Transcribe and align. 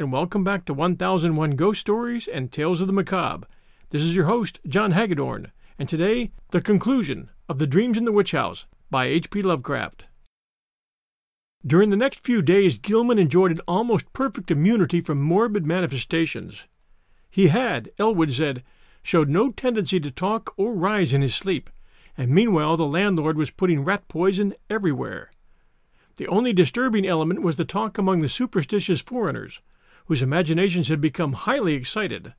and 0.00 0.10
welcome 0.10 0.42
back 0.42 0.64
to 0.64 0.74
1001 0.74 1.52
Ghost 1.52 1.80
Stories 1.80 2.26
and 2.26 2.50
Tales 2.50 2.80
of 2.80 2.88
the 2.88 2.92
Macabre. 2.92 3.46
This 3.90 4.02
is 4.02 4.16
your 4.16 4.24
host, 4.24 4.58
John 4.66 4.90
Hagedorn, 4.90 5.52
and 5.78 5.88
today, 5.88 6.32
the 6.50 6.60
conclusion 6.60 7.30
of 7.48 7.58
The 7.58 7.66
Dreams 7.68 7.96
in 7.96 8.04
the 8.04 8.10
Witch 8.10 8.32
House 8.32 8.66
by 8.90 9.04
H.P. 9.04 9.42
Lovecraft. 9.42 10.06
During 11.64 11.90
the 11.90 11.96
next 11.96 12.24
few 12.24 12.42
days, 12.42 12.76
Gilman 12.76 13.20
enjoyed 13.20 13.52
an 13.52 13.60
almost 13.68 14.12
perfect 14.12 14.50
immunity 14.50 15.00
from 15.00 15.22
morbid 15.22 15.64
manifestations. 15.64 16.66
He 17.30 17.48
had, 17.48 17.92
Elwood 17.96 18.32
said, 18.32 18.64
showed 19.04 19.28
no 19.28 19.52
tendency 19.52 20.00
to 20.00 20.10
talk 20.10 20.54
or 20.56 20.74
rise 20.74 21.12
in 21.12 21.22
his 21.22 21.36
sleep, 21.36 21.70
and 22.18 22.30
meanwhile 22.30 22.76
the 22.76 22.84
landlord 22.84 23.36
was 23.36 23.52
putting 23.52 23.84
rat 23.84 24.08
poison 24.08 24.54
everywhere. 24.68 25.30
The 26.16 26.26
only 26.26 26.52
disturbing 26.52 27.06
element 27.06 27.42
was 27.42 27.54
the 27.54 27.64
talk 27.64 27.96
among 27.96 28.22
the 28.22 28.28
superstitious 28.28 29.00
foreigners, 29.00 29.60
whose 30.06 30.22
imaginations 30.22 30.88
had 30.88 31.00
become 31.00 31.32
highly 31.32 31.74
excited. 31.74 32.34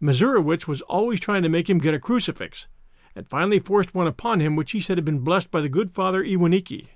Mazurewicz 0.00 0.66
was 0.66 0.80
always 0.82 1.20
trying 1.20 1.42
to 1.42 1.48
make 1.48 1.70
him 1.70 1.78
get 1.78 1.94
a 1.94 2.00
crucifix, 2.00 2.66
and 3.14 3.28
finally 3.28 3.58
forced 3.58 3.94
one 3.94 4.06
upon 4.06 4.40
him 4.40 4.56
which 4.56 4.72
he 4.72 4.80
said 4.80 4.98
had 4.98 5.04
been 5.04 5.20
blessed 5.20 5.50
by 5.50 5.60
the 5.60 5.68
good 5.68 5.90
Father 5.90 6.24
Iwanicki. 6.24 6.88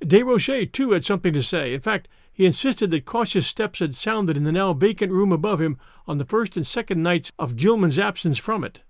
Desrochers, 0.00 0.72
too, 0.72 0.92
had 0.92 1.04
something 1.04 1.32
to 1.32 1.42
say. 1.42 1.74
In 1.74 1.80
fact, 1.80 2.08
he 2.32 2.46
insisted 2.46 2.90
that 2.92 3.04
cautious 3.04 3.46
steps 3.46 3.80
had 3.80 3.94
sounded 3.94 4.36
in 4.36 4.44
the 4.44 4.52
now 4.52 4.72
vacant 4.72 5.10
room 5.10 5.32
above 5.32 5.60
him 5.60 5.76
on 6.06 6.18
the 6.18 6.24
first 6.24 6.56
and 6.56 6.66
second 6.66 7.02
nights 7.02 7.32
of 7.38 7.56
Gilman's 7.56 7.98
absence 7.98 8.38
from 8.38 8.62
it. 8.62 8.82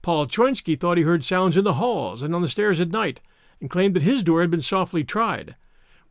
Paul 0.00 0.26
Choynski 0.26 0.80
thought 0.80 0.96
he 0.96 1.04
heard 1.04 1.24
sounds 1.24 1.56
in 1.56 1.64
the 1.64 1.74
halls 1.74 2.22
and 2.22 2.34
on 2.34 2.40
the 2.40 2.48
stairs 2.48 2.80
at 2.80 2.90
night, 2.90 3.20
and 3.60 3.68
claimed 3.68 3.94
that 3.94 4.02
his 4.02 4.24
door 4.24 4.40
had 4.40 4.50
been 4.50 4.62
softly 4.62 5.04
tried, 5.04 5.56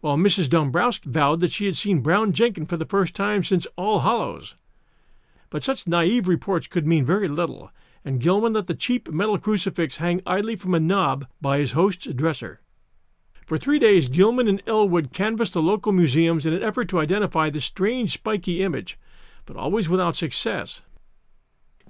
while 0.01 0.17
Mrs. 0.17 0.50
Dombrowski 0.50 1.09
vowed 1.09 1.39
that 1.39 1.51
she 1.51 1.66
had 1.66 1.78
seen 1.78 2.01
Brown 2.01 2.33
Jenkin 2.33 2.66
for 2.66 2.78
the 2.78 2.85
first 2.85 3.16
time 3.16 3.44
since 3.44 3.67
All 3.75 4.00
Hallows. 4.00 4.56
But 5.50 5.63
such 5.63 5.88
naive 5.88 6.28
reports 6.28 6.67
could 6.67 6.85
mean 6.85 7.06
very 7.06 7.28
little, 7.28 7.72
and 8.03 8.19
Gilman 8.19 8.53
let 8.53 8.67
the 8.67 8.75
cheap 8.75 9.09
metal 9.09 9.38
crucifix 9.38 9.97
hang 9.97 10.22
idly 10.25 10.55
from 10.55 10.75
a 10.75 10.79
knob 10.79 11.25
by 11.41 11.57
his 11.57 11.72
host's 11.72 12.05
dresser. 12.13 12.61
For 13.45 13.57
three 13.57 13.78
days, 13.78 14.09
Gilman 14.09 14.47
and 14.47 14.61
Elwood 14.66 15.13
canvassed 15.13 15.53
the 15.53 15.61
local 15.61 15.91
museums 15.91 16.45
in 16.45 16.53
an 16.53 16.63
effort 16.63 16.89
to 16.89 17.00
identify 17.00 17.50
the 17.50 17.61
strange 17.61 18.13
spiky 18.13 18.63
image, 18.63 18.97
but 19.45 19.55
always 19.55 19.88
without 19.88 20.16
success. 20.16 20.81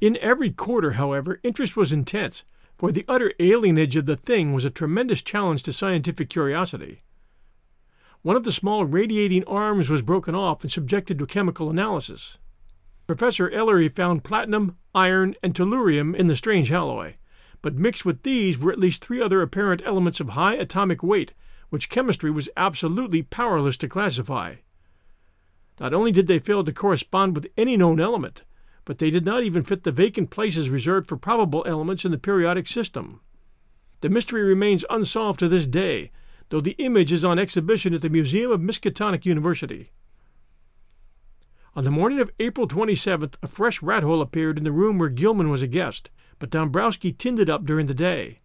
In 0.02 0.18
every 0.18 0.52
quarter, 0.52 0.92
however, 0.92 1.40
interest 1.44 1.78
was 1.78 1.94
intense, 1.94 2.44
for 2.78 2.92
the 2.92 3.06
utter 3.08 3.34
alienage 3.40 3.96
of 3.96 4.06
the 4.06 4.18
thing 4.18 4.52
was 4.52 4.66
a 4.66 4.70
tremendous 4.70 5.22
challenge 5.22 5.64
to 5.64 5.72
scientific 5.72 6.30
curiosity. 6.30 7.04
One 8.26 8.36
of 8.36 8.44
the 8.44 8.52
small 8.52 8.86
radiating 8.86 9.44
arms 9.44 9.88
was 9.88 10.02
broken 10.02 10.34
off 10.34 10.64
and 10.64 10.72
subjected 10.72 11.20
to 11.20 11.28
chemical 11.28 11.70
analysis. 11.70 12.40
Professor 13.06 13.52
Ellery 13.52 13.88
found 13.88 14.24
platinum, 14.24 14.78
iron, 14.96 15.36
and 15.44 15.54
tellurium 15.54 16.16
in 16.16 16.26
the 16.26 16.36
strange 16.36 16.72
alloy, 16.72 17.18
but 17.62 17.76
mixed 17.76 18.04
with 18.04 18.24
these 18.24 18.58
were 18.58 18.72
at 18.72 18.80
least 18.80 19.06
three 19.06 19.22
other 19.22 19.44
apparent 19.44 19.84
elements 19.86 20.20
of 20.20 20.30
high 20.30 20.56
atomic 20.56 21.04
weight, 21.04 21.34
which 21.70 21.88
chemistry 21.88 22.32
was 22.32 22.50
absolutely 22.58 23.22
powerless 23.22 23.78
to 23.78 23.88
classify. 23.88 24.56
Not 25.80 25.94
only 25.94 26.12
did 26.12 26.26
they 26.26 26.40
fail 26.40 26.64
to 26.64 26.74
correspond 26.74 27.36
with 27.36 27.52
any 27.56 27.78
known 27.78 28.00
element, 28.00 28.42
but 28.86 28.98
they 28.98 29.12
did 29.12 29.24
not 29.24 29.44
even 29.44 29.64
fit 29.64 29.84
the 29.84 29.92
vacant 29.92 30.32
places 30.32 30.68
reserved 30.68 31.08
for 31.08 31.16
probable 31.16 31.64
elements 31.68 32.04
in 32.04 32.12
the 32.12 32.18
periodic 32.18 32.68
system. 32.68 33.22
The 34.02 34.10
mystery 34.10 34.42
remains 34.42 34.84
unsolved 34.90 35.38
to 35.42 35.48
this 35.48 35.68
day, 35.68 36.10
though 36.50 36.62
the 36.62 36.76
image 36.78 37.12
is 37.12 37.26
on 37.26 37.40
exhibition 37.40 37.94
at 37.94 38.02
the 38.02 38.10
Museum 38.10 38.52
of 38.52 38.62
Miskatonic 38.62 39.26
University. 39.26 39.92
On 41.76 41.84
the 41.84 41.92
morning 41.92 42.20
of 42.20 42.32
April 42.40 42.68
27th, 42.68 43.36
a 43.44 43.48
fresh 43.48 43.82
rat 43.82 44.04
hole 44.04 44.22
appeared 44.22 44.58
in 44.58 44.64
the 44.64 44.72
room 44.72 44.98
where 44.98 45.10
Gilman 45.10 45.50
was 45.50 45.62
a 45.62 45.68
guest, 45.68 46.10
but 46.40 46.50
Dombrowski 46.50 47.12
tinned 47.12 47.40
it 47.40 47.50
up 47.50 47.66
during 47.66 47.88
the 47.88 47.94
day. 47.94 48.40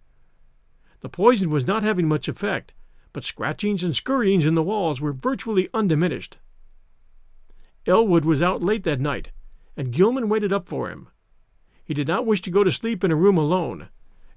The 1.01 1.09
poison 1.09 1.51
was 1.51 1.67
not 1.67 1.83
having 1.83 2.09
much 2.09 2.29
effect, 2.29 2.75
but 3.13 3.25
scratchings 3.25 3.83
and 3.83 3.95
scurryings 3.95 4.47
in 4.47 4.55
the 4.55 4.63
walls 4.63 5.01
were 5.01 5.13
virtually 5.13 5.69
undiminished. 5.73 6.39
Elwood 7.87 8.25
was 8.25 8.43
out 8.43 8.63
late 8.63 8.85
that 8.85 9.01
night, 9.01 9.31
and 9.77 9.93
Gilman 9.93 10.29
waited 10.29 10.53
up 10.53 10.69
for 10.69 10.91
him. 10.91 11.09
He 11.85 11.95
did 11.95 12.09
not 12.09 12.27
wish 12.27 12.41
to 12.43 12.51
go 12.51 12.63
to 12.63 12.71
sleep 12.71 13.03
in 13.03 13.11
a 13.11 13.17
room 13.17 13.39
alone, 13.39 13.89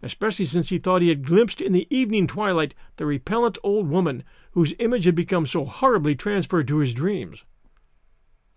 especially 0.03 0.45
since 0.45 0.69
he 0.69 0.77
thought 0.77 1.01
he 1.01 1.09
had 1.09 1.25
glimpsed 1.25 1.61
in 1.61 1.71
the 1.71 1.87
evening 1.89 2.27
twilight 2.27 2.75
the 2.97 3.05
repellent 3.05 3.57
old 3.63 3.89
woman 3.89 4.23
whose 4.51 4.75
image 4.77 5.05
had 5.05 5.15
become 5.15 5.47
so 5.47 5.65
horribly 5.65 6.13
transferred 6.13 6.67
to 6.67 6.77
his 6.77 6.93
dreams. 6.93 7.45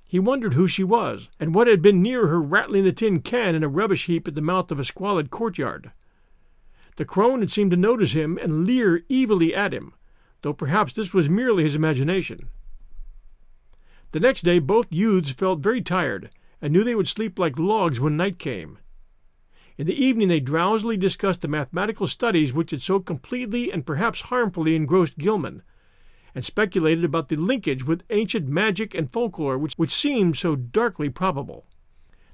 He 0.08 0.18
wondered 0.18 0.54
who 0.54 0.68
she 0.68 0.84
was, 0.84 1.28
and 1.40 1.54
what 1.54 1.66
had 1.66 1.82
been 1.82 2.02
near 2.02 2.26
her 2.26 2.40
rattling 2.40 2.84
the 2.84 2.92
tin 2.92 3.20
can 3.20 3.54
in 3.54 3.64
a 3.64 3.68
rubbish 3.68 4.06
heap 4.06 4.28
at 4.28 4.34
the 4.34 4.40
mouth 4.40 4.70
of 4.70 4.78
a 4.78 4.84
squalid 4.84 5.30
courtyard. 5.30 5.90
The 6.96 7.04
crone 7.04 7.40
had 7.40 7.50
seemed 7.50 7.70
to 7.72 7.76
notice 7.76 8.12
him 8.12 8.38
and 8.38 8.66
leer 8.66 9.04
evilly 9.10 9.54
at 9.54 9.74
him, 9.74 9.94
though 10.42 10.52
perhaps 10.52 10.92
this 10.92 11.12
was 11.12 11.28
merely 11.28 11.64
his 11.64 11.74
imagination. 11.74 12.48
The 14.12 14.20
next 14.20 14.42
day 14.42 14.58
both 14.58 14.92
youths 14.92 15.30
felt 15.30 15.60
very 15.60 15.80
tired, 15.80 16.30
and 16.60 16.72
knew 16.72 16.84
they 16.84 16.94
would 16.94 17.08
sleep 17.08 17.38
like 17.38 17.58
logs 17.58 18.00
when 18.00 18.16
night 18.16 18.38
came. 18.38 18.78
In 19.78 19.86
the 19.86 20.04
evening 20.04 20.28
they 20.28 20.40
drowsily 20.40 20.96
discussed 20.96 21.42
the 21.42 21.48
mathematical 21.48 22.06
studies 22.06 22.52
which 22.52 22.70
had 22.70 22.80
so 22.80 22.98
completely 22.98 23.70
and 23.70 23.84
perhaps 23.84 24.22
harmfully 24.22 24.74
engrossed 24.74 25.18
Gilman, 25.18 25.62
and 26.34 26.42
speculated 26.42 27.04
about 27.04 27.28
the 27.28 27.36
linkage 27.36 27.84
with 27.84 28.02
ancient 28.08 28.48
magic 28.48 28.94
and 28.94 29.10
folklore 29.10 29.58
which, 29.58 29.74
which 29.74 29.90
seemed 29.90 30.38
so 30.38 30.56
darkly 30.56 31.10
probable. 31.10 31.66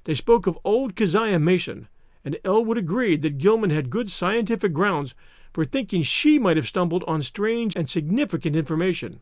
They 0.05 0.13
spoke 0.13 0.47
of 0.47 0.57
old 0.63 0.95
Keziah 0.95 1.39
Mason, 1.39 1.89
and 2.23 2.37
Elwood 2.45 2.77
agreed 2.77 3.21
that 3.23 3.37
Gilman 3.37 3.71
had 3.71 3.89
good 3.89 4.09
scientific 4.09 4.71
grounds 4.71 5.13
for 5.51 5.65
thinking 5.65 6.01
she 6.01 6.39
might 6.39 6.55
have 6.55 6.67
stumbled 6.67 7.03
on 7.07 7.21
strange 7.21 7.75
and 7.75 7.89
significant 7.89 8.55
information. 8.55 9.19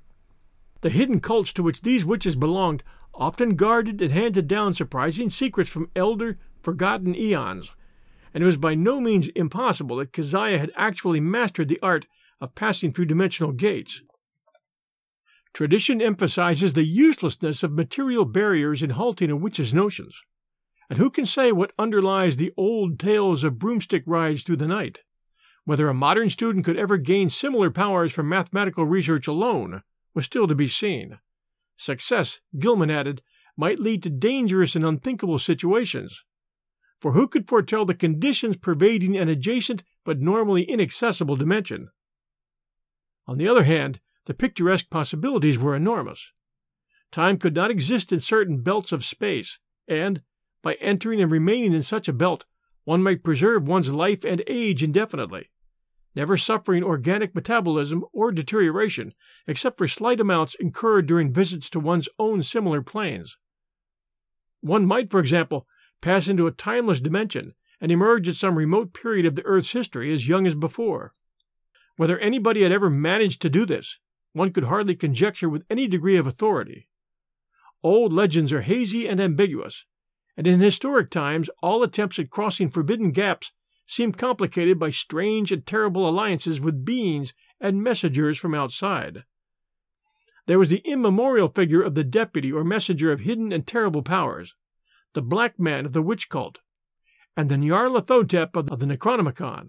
The 0.81 0.91
hidden 0.91 1.21
cults 1.21 1.53
to 1.53 1.63
which 1.63 1.81
these 1.81 2.05
witches 2.05 2.35
belonged 2.35 2.83
often 3.15 3.55
guarded 3.55 3.99
and 3.99 4.11
handed 4.11 4.47
down 4.47 4.75
surprising 4.75 5.31
secrets 5.31 5.71
from 5.71 5.89
elder, 5.95 6.37
forgotten 6.61 7.15
eons, 7.15 7.71
and 8.33 8.43
it 8.43 8.45
was 8.45 8.57
by 8.57 8.75
no 8.75 8.99
means 8.99 9.27
impossible 9.29 9.97
that 9.97 10.13
Keziah 10.13 10.57
had 10.59 10.71
actually 10.75 11.19
mastered 11.19 11.67
the 11.67 11.79
art 11.81 12.07
of 12.39 12.55
passing 12.55 12.91
through 12.91 13.05
dimensional 13.05 13.51
gates. 13.51 14.01
Tradition 15.53 16.01
emphasizes 16.01 16.73
the 16.73 16.83
uselessness 16.83 17.61
of 17.61 17.73
material 17.73 18.23
barriers 18.23 18.81
in 18.81 18.91
halting 18.91 19.29
a 19.29 19.35
witch's 19.35 19.73
notions, 19.73 20.21
And 20.89 20.97
who 20.97 21.09
can 21.09 21.25
say 21.25 21.51
what 21.51 21.71
underlies 21.77 22.37
the 22.37 22.53
old 22.57 22.99
tales 22.99 23.43
of 23.43 23.59
broomstick 23.59 24.03
rides 24.05 24.43
through 24.43 24.57
the 24.57 24.67
night? 24.67 24.99
Whether 25.63 25.87
a 25.87 25.93
modern 25.93 26.29
student 26.29 26.65
could 26.65 26.77
ever 26.77 26.97
gain 26.97 27.29
similar 27.29 27.69
powers 27.69 28.11
from 28.11 28.27
mathematical 28.27 28.85
research 28.85 29.27
alone 29.27 29.83
was 30.13 30.25
still 30.25 30.47
to 30.47 30.55
be 30.55 30.67
seen. 30.67 31.19
Success, 31.77 32.41
Gilman 32.57 32.89
added, 32.89 33.21
might 33.57 33.79
lead 33.79 34.03
to 34.03 34.09
dangerous 34.09 34.75
and 34.75 34.85
unthinkable 34.85 35.39
situations. 35.39 36.25
For 37.01 37.13
who 37.13 37.27
could 37.27 37.49
foretell 37.49 37.83
the 37.83 37.95
conditions 37.95 38.57
pervading 38.57 39.17
an 39.17 39.27
adjacent 39.27 39.83
but 40.05 40.21
normally 40.21 40.63
inaccessible 40.63 41.35
dimension? 41.35 41.89
On 43.25 43.39
the 43.39 43.47
other 43.47 43.63
hand, 43.63 43.99
the 44.27 44.35
picturesque 44.35 44.87
possibilities 44.91 45.57
were 45.57 45.75
enormous. 45.75 46.31
Time 47.11 47.39
could 47.39 47.55
not 47.55 47.71
exist 47.71 48.11
in 48.11 48.19
certain 48.19 48.61
belts 48.61 48.91
of 48.91 49.03
space, 49.03 49.59
and, 49.87 50.21
by 50.61 50.75
entering 50.75 51.19
and 51.19 51.31
remaining 51.31 51.73
in 51.73 51.81
such 51.81 52.07
a 52.07 52.13
belt, 52.13 52.45
one 52.83 53.01
might 53.01 53.23
preserve 53.23 53.67
one's 53.67 53.89
life 53.89 54.23
and 54.23 54.43
age 54.45 54.83
indefinitely, 54.83 55.49
never 56.15 56.37
suffering 56.37 56.83
organic 56.83 57.33
metabolism 57.33 58.05
or 58.13 58.31
deterioration 58.31 59.13
except 59.47 59.79
for 59.79 59.87
slight 59.87 60.19
amounts 60.19 60.53
incurred 60.55 61.07
during 61.07 61.33
visits 61.33 61.67
to 61.71 61.79
one's 61.79 62.09
own 62.19 62.43
similar 62.43 62.83
planes. 62.83 63.37
One 64.61 64.85
might, 64.85 65.09
for 65.09 65.19
example, 65.19 65.65
pass 66.01 66.27
into 66.27 66.47
a 66.47 66.51
timeless 66.51 66.99
dimension 66.99 67.53
and 67.79 67.91
emerge 67.91 68.27
at 68.27 68.35
some 68.35 68.57
remote 68.57 68.93
period 68.93 69.25
of 69.25 69.35
the 69.35 69.45
Earth's 69.45 69.71
history 69.71 70.13
as 70.13 70.27
young 70.27 70.45
as 70.45 70.55
before. 70.55 71.13
Whether 71.95 72.19
anybody 72.19 72.63
had 72.63 72.71
ever 72.71 72.89
managed 72.89 73.41
to 73.41 73.49
do 73.49 73.65
this, 73.65 73.99
one 74.33 74.51
could 74.51 74.65
hardly 74.65 74.95
conjecture 74.95 75.49
with 75.49 75.65
any 75.69 75.87
degree 75.87 76.17
of 76.17 76.27
authority. 76.27 76.87
Old 77.83 78.13
legends 78.13 78.53
are 78.53 78.61
hazy 78.61 79.07
and 79.07 79.19
ambiguous, 79.19 79.85
and 80.37 80.47
in 80.47 80.59
historic 80.59 81.09
times 81.09 81.49
all 81.61 81.83
attempts 81.83 82.19
at 82.19 82.29
crossing 82.29 82.69
forbidden 82.69 83.11
gaps 83.11 83.51
seem 83.87 84.11
complicated 84.11 84.79
by 84.79 84.89
strange 84.89 85.51
and 85.51 85.65
terrible 85.65 86.07
alliances 86.07 86.61
with 86.61 86.85
beings 86.85 87.33
and 87.59 87.83
messengers 87.83 88.37
from 88.37 88.53
outside. 88.53 89.23
There 90.45 90.59
was 90.59 90.69
the 90.69 90.81
immemorial 90.85 91.49
figure 91.49 91.81
of 91.81 91.95
the 91.95 92.03
deputy 92.03 92.51
or 92.51 92.63
messenger 92.63 93.11
of 93.11 93.21
hidden 93.21 93.51
and 93.51 93.67
terrible 93.67 94.01
powers, 94.01 94.55
the 95.13 95.21
black 95.21 95.59
man 95.59 95.85
of 95.85 95.93
the 95.93 96.01
witch 96.01 96.29
cult, 96.29 96.59
and 97.35 97.49
the 97.49 97.55
Nyarlathotep 97.55 98.55
of 98.55 98.79
the 98.79 98.85
Necronomicon. 98.85 99.67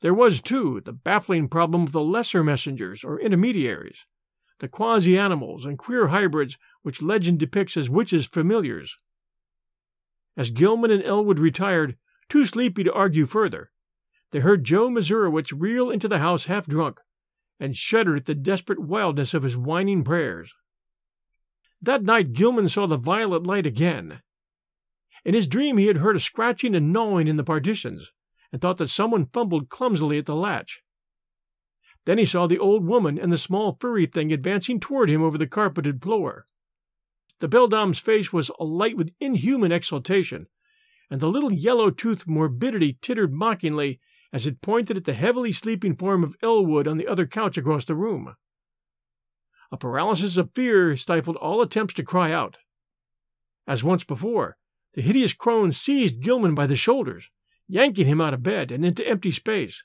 There 0.00 0.14
was, 0.14 0.40
too, 0.40 0.80
the 0.84 0.92
baffling 0.92 1.48
problem 1.48 1.82
of 1.84 1.92
the 1.92 2.00
lesser 2.00 2.42
messengers 2.42 3.04
or 3.04 3.20
intermediaries, 3.20 4.04
the 4.58 4.68
quasi 4.68 5.16
animals 5.18 5.64
and 5.64 5.78
queer 5.78 6.08
hybrids 6.08 6.58
which 6.82 7.02
legend 7.02 7.38
depicts 7.38 7.76
as 7.76 7.90
witches' 7.90 8.26
familiars. 8.26 8.96
As 10.36 10.50
Gilman 10.50 10.90
and 10.90 11.04
Elwood 11.04 11.38
retired, 11.38 11.96
too 12.28 12.46
sleepy 12.46 12.82
to 12.84 12.92
argue 12.92 13.26
further, 13.26 13.70
they 14.30 14.40
heard 14.40 14.64
Joe 14.64 14.88
Mazurewicz 14.88 15.52
reel 15.56 15.90
into 15.90 16.08
the 16.08 16.18
house 16.18 16.46
half 16.46 16.66
drunk, 16.66 17.00
and 17.60 17.76
shuddered 17.76 18.20
at 18.20 18.24
the 18.24 18.34
desperate 18.34 18.80
wildness 18.80 19.34
of 19.34 19.42
his 19.42 19.56
whining 19.56 20.02
prayers. 20.02 20.52
That 21.80 22.02
night 22.02 22.32
Gilman 22.32 22.68
saw 22.68 22.86
the 22.86 22.96
violet 22.96 23.46
light 23.46 23.66
again. 23.66 24.22
In 25.24 25.34
his 25.34 25.46
dream 25.46 25.76
he 25.76 25.86
had 25.86 25.98
heard 25.98 26.16
a 26.16 26.20
scratching 26.20 26.74
and 26.74 26.92
gnawing 26.92 27.28
in 27.28 27.36
the 27.36 27.44
partitions, 27.44 28.12
and 28.52 28.60
thought 28.60 28.78
that 28.78 28.88
someone 28.90 29.26
fumbled 29.26 29.68
clumsily 29.68 30.18
at 30.18 30.26
the 30.26 30.34
latch. 30.34 30.82
Then 32.04 32.18
he 32.18 32.24
saw 32.24 32.46
the 32.46 32.58
old 32.58 32.84
woman 32.84 33.18
and 33.18 33.32
the 33.32 33.38
small 33.38 33.76
furry 33.80 34.06
thing 34.06 34.32
advancing 34.32 34.80
toward 34.80 35.08
him 35.08 35.22
over 35.22 35.38
the 35.38 35.46
carpeted 35.46 36.02
floor. 36.02 36.46
The 37.38 37.48
beldame's 37.48 37.98
face 37.98 38.32
was 38.32 38.50
alight 38.58 38.96
with 38.96 39.14
inhuman 39.20 39.72
exultation, 39.72 40.48
and 41.10 41.20
the 41.20 41.30
little 41.30 41.52
yellow-toothed 41.52 42.26
morbidity 42.26 42.98
tittered 43.00 43.32
mockingly 43.32 44.00
as 44.32 44.46
it 44.46 44.62
pointed 44.62 44.96
at 44.96 45.04
the 45.04 45.12
heavily 45.12 45.52
sleeping 45.52 45.94
form 45.94 46.24
of 46.24 46.36
Elwood 46.42 46.88
on 46.88 46.96
the 46.96 47.06
other 47.06 47.26
couch 47.26 47.56
across 47.58 47.84
the 47.84 47.94
room. 47.94 48.34
A 49.70 49.76
paralysis 49.76 50.36
of 50.36 50.54
fear 50.54 50.96
stifled 50.96 51.36
all 51.36 51.62
attempts 51.62 51.94
to 51.94 52.02
cry 52.02 52.32
out. 52.32 52.58
As 53.66 53.84
once 53.84 54.04
before, 54.04 54.56
the 54.94 55.02
hideous 55.02 55.34
crone 55.34 55.72
seized 55.72 56.20
Gilman 56.20 56.54
by 56.54 56.66
the 56.66 56.76
shoulders, 56.76 57.28
yanking 57.66 58.06
him 58.06 58.20
out 58.20 58.34
of 58.34 58.42
bed 58.42 58.70
and 58.70 58.84
into 58.84 59.06
empty 59.06 59.30
space. 59.30 59.84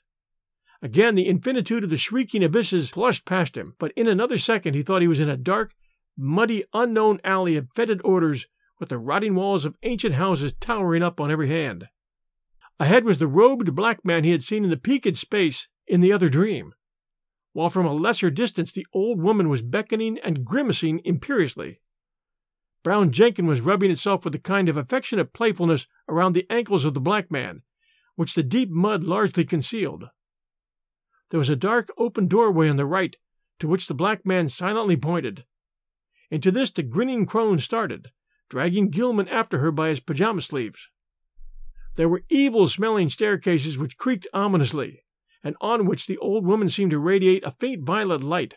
Again, 0.80 1.14
the 1.14 1.26
infinitude 1.26 1.84
of 1.84 1.90
the 1.90 1.96
shrieking 1.96 2.44
abysses 2.44 2.90
flushed 2.90 3.24
past 3.24 3.56
him, 3.56 3.74
but 3.78 3.92
in 3.96 4.06
another 4.06 4.38
second 4.38 4.74
he 4.74 4.82
thought 4.82 5.02
he 5.02 5.08
was 5.08 5.20
in 5.20 5.28
a 5.28 5.36
dark, 5.36 5.74
muddy, 6.16 6.64
unknown 6.72 7.20
alley 7.24 7.56
of 7.56 7.68
fetid 7.74 8.00
odors 8.04 8.46
with 8.78 8.90
the 8.90 8.98
rotting 8.98 9.34
walls 9.34 9.64
of 9.64 9.76
ancient 9.82 10.14
houses 10.14 10.52
towering 10.60 11.02
up 11.02 11.20
on 11.20 11.30
every 11.30 11.48
hand. 11.48 11.88
Ahead 12.78 13.04
was 13.04 13.18
the 13.18 13.26
robed 13.26 13.74
black 13.74 14.04
man 14.04 14.22
he 14.22 14.30
had 14.30 14.44
seen 14.44 14.62
in 14.62 14.70
the 14.70 14.76
peaked 14.76 15.16
space 15.16 15.66
in 15.86 16.00
the 16.00 16.12
other 16.12 16.28
dream, 16.28 16.74
while 17.52 17.70
from 17.70 17.86
a 17.86 17.92
lesser 17.92 18.30
distance 18.30 18.70
the 18.70 18.86
old 18.92 19.20
woman 19.20 19.48
was 19.48 19.62
beckoning 19.62 20.18
and 20.22 20.44
grimacing 20.44 21.00
imperiously. 21.04 21.78
Brown 22.88 23.12
Jenkin 23.12 23.46
was 23.46 23.60
rubbing 23.60 23.90
itself 23.90 24.24
with 24.24 24.34
a 24.34 24.38
kind 24.38 24.66
of 24.66 24.78
affectionate 24.78 25.34
playfulness 25.34 25.86
around 26.08 26.32
the 26.32 26.46
ankles 26.48 26.86
of 26.86 26.94
the 26.94 27.02
black 27.02 27.30
man, 27.30 27.60
which 28.16 28.32
the 28.32 28.42
deep 28.42 28.70
mud 28.70 29.04
largely 29.04 29.44
concealed. 29.44 30.08
There 31.28 31.38
was 31.38 31.50
a 31.50 31.54
dark 31.54 31.90
open 31.98 32.28
doorway 32.28 32.66
on 32.66 32.78
the 32.78 32.86
right, 32.86 33.14
to 33.58 33.68
which 33.68 33.88
the 33.88 33.94
black 33.94 34.24
man 34.24 34.48
silently 34.48 34.96
pointed. 34.96 35.44
Into 36.30 36.50
this 36.50 36.70
the 36.70 36.82
grinning 36.82 37.26
crone 37.26 37.58
started, 37.58 38.10
dragging 38.48 38.88
Gilman 38.88 39.28
after 39.28 39.58
her 39.58 39.70
by 39.70 39.90
his 39.90 40.00
pajama 40.00 40.40
sleeves. 40.40 40.88
There 41.96 42.08
were 42.08 42.24
evil 42.30 42.68
smelling 42.68 43.10
staircases 43.10 43.76
which 43.76 43.98
creaked 43.98 44.26
ominously, 44.32 45.02
and 45.44 45.56
on 45.60 45.84
which 45.84 46.06
the 46.06 46.16
old 46.16 46.46
woman 46.46 46.70
seemed 46.70 46.92
to 46.92 46.98
radiate 46.98 47.44
a 47.44 47.50
faint 47.50 47.84
violet 47.84 48.22
light, 48.22 48.54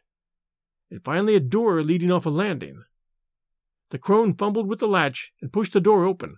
and 0.90 1.04
finally 1.04 1.36
a 1.36 1.42
door 1.42 1.84
leading 1.84 2.14
off 2.14 2.26
a 2.26 2.30
landing. 2.30 2.86
The 3.92 4.00
crone 4.00 4.34
fumbled 4.34 4.68
with 4.68 4.80
the 4.80 4.88
latch 4.88 5.34
and 5.42 5.52
pushed 5.52 5.74
the 5.74 5.82
door 5.82 6.06
open, 6.06 6.38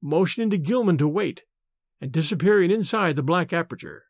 motioning 0.00 0.50
to 0.50 0.58
Gilman 0.58 0.98
to 0.98 1.08
wait, 1.08 1.42
and 2.00 2.12
disappearing 2.12 2.70
inside 2.70 3.16
the 3.16 3.24
black 3.24 3.52
aperture. 3.52 4.04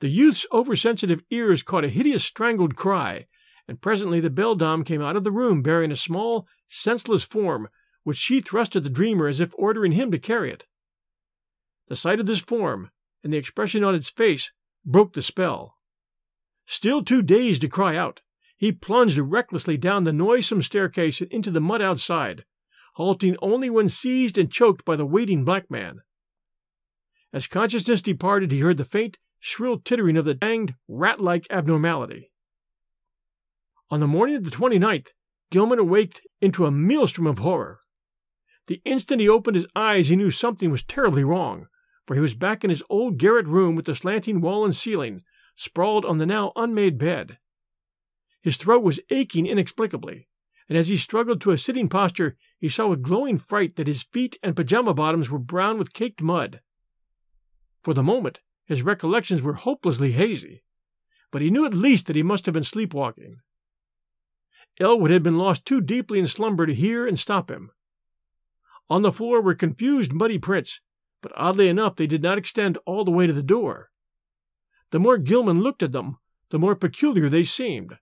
The 0.00 0.08
youth's 0.08 0.46
oversensitive 0.52 1.22
ears 1.30 1.62
caught 1.62 1.84
a 1.84 1.88
hideous 1.88 2.22
strangled 2.22 2.76
cry, 2.76 3.26
and 3.66 3.80
presently 3.80 4.20
the 4.20 4.30
beldame 4.30 4.84
came 4.84 5.00
out 5.00 5.16
of 5.16 5.24
the 5.24 5.32
room 5.32 5.62
bearing 5.62 5.90
a 5.90 5.96
small, 5.96 6.46
senseless 6.68 7.24
form, 7.24 7.68
which 8.02 8.18
she 8.18 8.42
thrust 8.42 8.76
at 8.76 8.82
the 8.82 8.90
dreamer 8.90 9.26
as 9.26 9.40
if 9.40 9.54
ordering 9.56 9.92
him 9.92 10.10
to 10.10 10.18
carry 10.18 10.52
it. 10.52 10.66
The 11.88 11.96
sight 11.96 12.20
of 12.20 12.26
this 12.26 12.40
form, 12.40 12.90
and 13.24 13.32
the 13.32 13.38
expression 13.38 13.82
on 13.82 13.94
its 13.94 14.10
face, 14.10 14.52
broke 14.84 15.14
the 15.14 15.22
spell. 15.22 15.78
Still 16.66 17.02
too 17.02 17.22
dazed 17.22 17.62
to 17.62 17.68
cry 17.68 17.96
out, 17.96 18.20
he 18.58 18.72
plunged 18.72 19.16
recklessly 19.16 19.76
down 19.76 20.02
the 20.02 20.12
noisome 20.12 20.62
staircase 20.62 21.20
and 21.20 21.30
into 21.30 21.50
the 21.50 21.60
mud 21.60 21.80
outside, 21.80 22.44
halting 22.94 23.36
only 23.40 23.70
when 23.70 23.88
seized 23.88 24.36
and 24.36 24.50
choked 24.50 24.84
by 24.84 24.96
the 24.96 25.06
waiting 25.06 25.44
black 25.44 25.70
man. 25.70 26.00
As 27.32 27.46
consciousness 27.46 28.02
departed, 28.02 28.50
he 28.50 28.58
heard 28.58 28.76
the 28.76 28.84
faint, 28.84 29.16
shrill 29.38 29.78
tittering 29.78 30.16
of 30.16 30.24
the 30.24 30.34
danged, 30.34 30.74
rat 30.88 31.20
like 31.20 31.46
abnormality. 31.50 32.32
On 33.90 34.00
the 34.00 34.08
morning 34.08 34.34
of 34.34 34.44
the 34.44 34.50
29th, 34.50 35.08
Gilman 35.52 35.78
awaked 35.78 36.20
into 36.40 36.66
a 36.66 36.72
maelstrom 36.72 37.28
of 37.28 37.38
horror. 37.38 37.78
The 38.66 38.82
instant 38.84 39.20
he 39.20 39.28
opened 39.28 39.56
his 39.56 39.68
eyes, 39.76 40.08
he 40.08 40.16
knew 40.16 40.32
something 40.32 40.70
was 40.70 40.82
terribly 40.82 41.22
wrong, 41.22 41.68
for 42.06 42.14
he 42.14 42.20
was 42.20 42.34
back 42.34 42.64
in 42.64 42.70
his 42.70 42.82
old 42.90 43.18
garret 43.18 43.46
room 43.46 43.76
with 43.76 43.86
the 43.86 43.94
slanting 43.94 44.40
wall 44.40 44.64
and 44.64 44.74
ceiling, 44.74 45.22
sprawled 45.54 46.04
on 46.04 46.18
the 46.18 46.26
now 46.26 46.52
unmade 46.56 46.98
bed. 46.98 47.38
His 48.48 48.56
throat 48.56 48.82
was 48.82 48.98
aching 49.10 49.46
inexplicably, 49.46 50.26
and 50.70 50.78
as 50.78 50.88
he 50.88 50.96
struggled 50.96 51.38
to 51.42 51.50
a 51.50 51.58
sitting 51.58 51.86
posture, 51.86 52.38
he 52.58 52.70
saw 52.70 52.86
with 52.88 53.02
glowing 53.02 53.38
fright 53.38 53.76
that 53.76 53.86
his 53.86 54.04
feet 54.04 54.38
and 54.42 54.56
pajama 54.56 54.94
bottoms 54.94 55.28
were 55.28 55.38
brown 55.38 55.76
with 55.76 55.92
caked 55.92 56.22
mud. 56.22 56.62
For 57.82 57.92
the 57.92 58.02
moment, 58.02 58.40
his 58.64 58.80
recollections 58.80 59.42
were 59.42 59.52
hopelessly 59.52 60.12
hazy, 60.12 60.62
but 61.30 61.42
he 61.42 61.50
knew 61.50 61.66
at 61.66 61.74
least 61.74 62.06
that 62.06 62.16
he 62.16 62.22
must 62.22 62.46
have 62.46 62.54
been 62.54 62.64
sleepwalking. 62.64 63.42
Elwood 64.80 65.10
had 65.10 65.22
been 65.22 65.36
lost 65.36 65.66
too 65.66 65.82
deeply 65.82 66.18
in 66.18 66.26
slumber 66.26 66.64
to 66.64 66.72
hear 66.72 67.06
and 67.06 67.18
stop 67.18 67.50
him. 67.50 67.70
On 68.88 69.02
the 69.02 69.12
floor 69.12 69.42
were 69.42 69.54
confused 69.54 70.14
muddy 70.14 70.38
prints, 70.38 70.80
but 71.20 71.32
oddly 71.36 71.68
enough 71.68 71.96
they 71.96 72.06
did 72.06 72.22
not 72.22 72.38
extend 72.38 72.78
all 72.86 73.04
the 73.04 73.10
way 73.10 73.26
to 73.26 73.32
the 73.34 73.42
door. 73.42 73.90
The 74.90 75.00
more 75.00 75.18
Gilman 75.18 75.60
looked 75.60 75.82
at 75.82 75.92
them, 75.92 76.16
the 76.48 76.58
more 76.58 76.74
peculiar 76.74 77.28
they 77.28 77.44
seemed, 77.44 77.98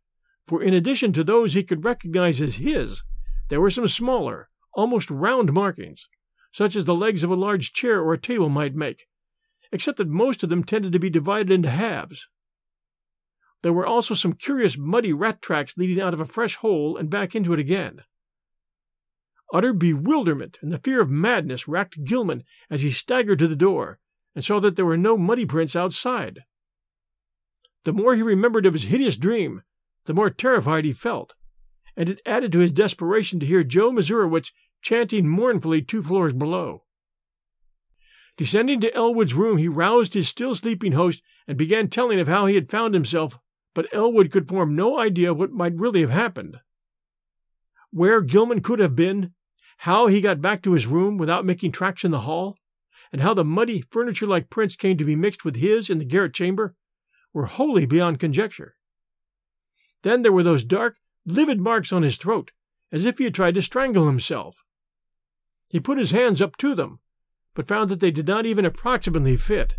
for 0.46 0.62
in 0.62 0.74
addition 0.74 1.12
to 1.12 1.24
those 1.24 1.52
he 1.52 1.62
could 1.62 1.84
recognize 1.84 2.40
as 2.40 2.56
his, 2.56 3.02
there 3.48 3.60
were 3.60 3.70
some 3.70 3.88
smaller, 3.88 4.48
almost 4.74 5.10
round 5.10 5.52
markings, 5.52 6.08
such 6.52 6.76
as 6.76 6.84
the 6.84 6.94
legs 6.94 7.22
of 7.22 7.30
a 7.30 7.36
large 7.36 7.72
chair 7.72 8.00
or 8.00 8.14
a 8.14 8.20
table 8.20 8.48
might 8.48 8.74
make, 8.74 9.06
except 9.72 9.98
that 9.98 10.08
most 10.08 10.42
of 10.42 10.48
them 10.48 10.64
tended 10.64 10.92
to 10.92 10.98
be 10.98 11.10
divided 11.10 11.50
into 11.50 11.70
halves. 11.70 12.28
There 13.62 13.72
were 13.72 13.86
also 13.86 14.14
some 14.14 14.34
curious 14.34 14.76
muddy 14.78 15.12
rat 15.12 15.42
tracks 15.42 15.76
leading 15.76 16.00
out 16.00 16.14
of 16.14 16.20
a 16.20 16.24
fresh 16.24 16.56
hole 16.56 16.96
and 16.96 17.10
back 17.10 17.34
into 17.34 17.52
it 17.52 17.60
again. 17.60 18.02
Utter 19.52 19.72
bewilderment 19.72 20.58
and 20.60 20.72
the 20.72 20.78
fear 20.78 21.00
of 21.00 21.10
madness 21.10 21.68
racked 21.68 22.04
Gilman 22.04 22.44
as 22.68 22.82
he 22.82 22.90
staggered 22.90 23.38
to 23.38 23.48
the 23.48 23.56
door 23.56 23.98
and 24.34 24.44
saw 24.44 24.60
that 24.60 24.76
there 24.76 24.86
were 24.86 24.96
no 24.96 25.16
muddy 25.16 25.46
prints 25.46 25.74
outside. 25.74 26.40
The 27.84 27.92
more 27.92 28.14
he 28.14 28.22
remembered 28.22 28.66
of 28.66 28.72
his 28.72 28.84
hideous 28.84 29.16
dream, 29.16 29.62
the 30.06 30.14
more 30.14 30.30
terrified 30.30 30.84
he 30.84 30.92
felt, 30.92 31.34
and 31.96 32.08
it 32.08 32.20
added 32.24 32.52
to 32.52 32.60
his 32.60 32.72
desperation 32.72 33.38
to 33.40 33.46
hear 33.46 33.62
Joe 33.62 33.90
Mazurewicz 33.90 34.52
chanting 34.82 35.28
mournfully 35.28 35.82
two 35.82 36.02
floors 36.02 36.32
below. 36.32 36.82
Descending 38.36 38.80
to 38.82 38.94
Elwood's 38.94 39.34
room, 39.34 39.56
he 39.56 39.68
roused 39.68 40.14
his 40.14 40.28
still 40.28 40.54
sleeping 40.54 40.92
host 40.92 41.22
and 41.48 41.56
began 41.56 41.88
telling 41.88 42.20
of 42.20 42.28
how 42.28 42.46
he 42.46 42.54
had 42.54 42.70
found 42.70 42.92
himself, 42.92 43.38
but 43.74 43.92
Elwood 43.92 44.30
could 44.30 44.48
form 44.48 44.76
no 44.76 44.98
idea 44.98 45.34
what 45.34 45.52
might 45.52 45.74
really 45.76 46.02
have 46.02 46.10
happened. 46.10 46.58
Where 47.90 48.20
Gilman 48.20 48.60
could 48.60 48.78
have 48.78 48.94
been, 48.94 49.32
how 49.78 50.06
he 50.06 50.20
got 50.20 50.42
back 50.42 50.62
to 50.62 50.72
his 50.72 50.86
room 50.86 51.16
without 51.16 51.46
making 51.46 51.72
tracks 51.72 52.04
in 52.04 52.10
the 52.10 52.20
hall, 52.20 52.56
and 53.10 53.20
how 53.22 53.32
the 53.34 53.44
muddy, 53.44 53.82
furniture 53.90 54.26
like 54.26 54.50
prints 54.50 54.76
came 54.76 54.98
to 54.98 55.04
be 55.04 55.16
mixed 55.16 55.44
with 55.44 55.56
his 55.56 55.88
in 55.88 55.98
the 55.98 56.04
garret 56.04 56.34
chamber, 56.34 56.74
were 57.32 57.46
wholly 57.46 57.86
beyond 57.86 58.20
conjecture. 58.20 58.74
Then 60.06 60.22
there 60.22 60.30
were 60.30 60.44
those 60.44 60.62
dark, 60.62 61.00
livid 61.24 61.58
marks 61.60 61.92
on 61.92 62.04
his 62.04 62.16
throat, 62.16 62.52
as 62.92 63.06
if 63.06 63.18
he 63.18 63.24
had 63.24 63.34
tried 63.34 63.56
to 63.56 63.60
strangle 63.60 64.06
himself. 64.06 64.62
He 65.68 65.80
put 65.80 65.98
his 65.98 66.12
hands 66.12 66.40
up 66.40 66.56
to 66.58 66.76
them, 66.76 67.00
but 67.54 67.66
found 67.66 67.90
that 67.90 67.98
they 67.98 68.12
did 68.12 68.28
not 68.28 68.46
even 68.46 68.64
approximately 68.64 69.36
fit. 69.36 69.74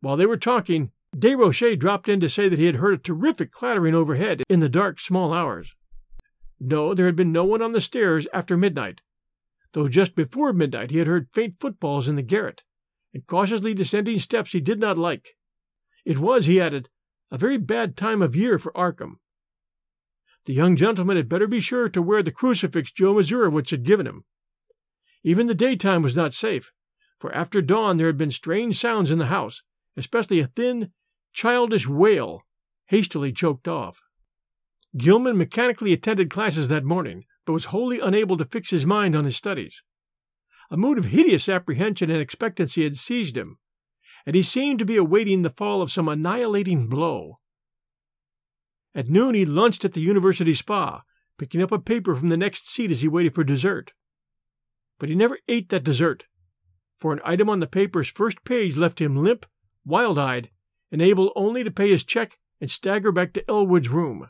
While 0.00 0.16
they 0.16 0.26
were 0.26 0.36
talking, 0.36 0.90
Desrochers 1.16 1.78
dropped 1.78 2.08
in 2.08 2.18
to 2.18 2.28
say 2.28 2.48
that 2.48 2.58
he 2.58 2.66
had 2.66 2.74
heard 2.74 2.94
a 2.94 2.98
terrific 2.98 3.52
clattering 3.52 3.94
overhead 3.94 4.42
in 4.48 4.58
the 4.58 4.68
dark, 4.68 4.98
small 4.98 5.32
hours. 5.32 5.76
No, 6.58 6.92
there 6.92 7.06
had 7.06 7.14
been 7.14 7.30
no 7.30 7.44
one 7.44 7.62
on 7.62 7.70
the 7.70 7.80
stairs 7.80 8.26
after 8.32 8.56
midnight, 8.56 9.00
though 9.74 9.88
just 9.88 10.16
before 10.16 10.52
midnight 10.52 10.90
he 10.90 10.98
had 10.98 11.06
heard 11.06 11.30
faint 11.30 11.60
footfalls 11.60 12.08
in 12.08 12.16
the 12.16 12.22
garret, 12.22 12.64
and 13.14 13.24
cautiously 13.28 13.74
descending 13.74 14.18
steps 14.18 14.50
he 14.50 14.60
did 14.60 14.80
not 14.80 14.98
like. 14.98 15.36
It 16.04 16.18
was, 16.18 16.46
he 16.46 16.60
added, 16.60 16.88
a 17.30 17.38
very 17.38 17.58
bad 17.58 17.96
time 17.96 18.22
of 18.22 18.36
year 18.36 18.58
for 18.58 18.72
Arkham. 18.72 19.16
The 20.46 20.54
young 20.54 20.76
gentleman 20.76 21.16
had 21.16 21.28
better 21.28 21.46
be 21.46 21.60
sure 21.60 21.88
to 21.90 22.00
wear 22.00 22.22
the 22.22 22.32
crucifix 22.32 22.90
Joe 22.90 23.14
Mazurewicz 23.14 23.70
had 23.70 23.84
given 23.84 24.06
him. 24.06 24.24
Even 25.22 25.46
the 25.46 25.54
daytime 25.54 26.00
was 26.00 26.16
not 26.16 26.32
safe, 26.32 26.72
for 27.18 27.34
after 27.34 27.60
dawn 27.60 27.96
there 27.96 28.06
had 28.06 28.16
been 28.16 28.30
strange 28.30 28.78
sounds 28.78 29.10
in 29.10 29.18
the 29.18 29.26
house, 29.26 29.62
especially 29.96 30.40
a 30.40 30.46
thin, 30.46 30.92
childish 31.32 31.86
wail, 31.86 32.42
hastily 32.86 33.32
choked 33.32 33.68
off. 33.68 34.00
Gilman 34.96 35.36
mechanically 35.36 35.92
attended 35.92 36.30
classes 36.30 36.68
that 36.68 36.84
morning, 36.84 37.24
but 37.44 37.52
was 37.52 37.66
wholly 37.66 38.00
unable 38.00 38.36
to 38.38 38.44
fix 38.44 38.70
his 38.70 38.86
mind 38.86 39.14
on 39.14 39.24
his 39.24 39.36
studies. 39.36 39.82
A 40.70 40.76
mood 40.76 40.98
of 40.98 41.06
hideous 41.06 41.48
apprehension 41.48 42.10
and 42.10 42.20
expectancy 42.20 42.84
had 42.84 42.96
seized 42.96 43.36
him, 43.36 43.58
and 44.26 44.36
he 44.36 44.42
seemed 44.42 44.78
to 44.78 44.84
be 44.84 44.96
awaiting 44.96 45.42
the 45.42 45.50
fall 45.50 45.82
of 45.82 45.92
some 45.92 46.08
annihilating 46.08 46.88
blow. 46.88 47.38
At 48.94 49.08
noon 49.08 49.34
he 49.34 49.44
lunched 49.44 49.84
at 49.84 49.92
the 49.92 50.00
university 50.00 50.54
spa, 50.54 51.02
picking 51.38 51.62
up 51.62 51.72
a 51.72 51.78
paper 51.78 52.14
from 52.14 52.28
the 52.28 52.36
next 52.36 52.68
seat 52.68 52.90
as 52.90 53.02
he 53.02 53.08
waited 53.08 53.34
for 53.34 53.44
dessert. 53.44 53.92
But 54.98 55.08
he 55.08 55.14
never 55.14 55.38
ate 55.46 55.68
that 55.68 55.84
dessert, 55.84 56.24
for 56.98 57.12
an 57.12 57.20
item 57.24 57.48
on 57.48 57.60
the 57.60 57.66
paper's 57.66 58.08
first 58.08 58.44
page 58.44 58.76
left 58.76 59.00
him 59.00 59.16
limp, 59.16 59.46
wild 59.84 60.18
eyed, 60.18 60.50
and 60.90 61.00
able 61.00 61.32
only 61.36 61.62
to 61.62 61.70
pay 61.70 61.90
his 61.90 62.04
check 62.04 62.38
and 62.60 62.70
stagger 62.70 63.12
back 63.12 63.32
to 63.34 63.48
Elwood's 63.48 63.88
room. 63.88 64.28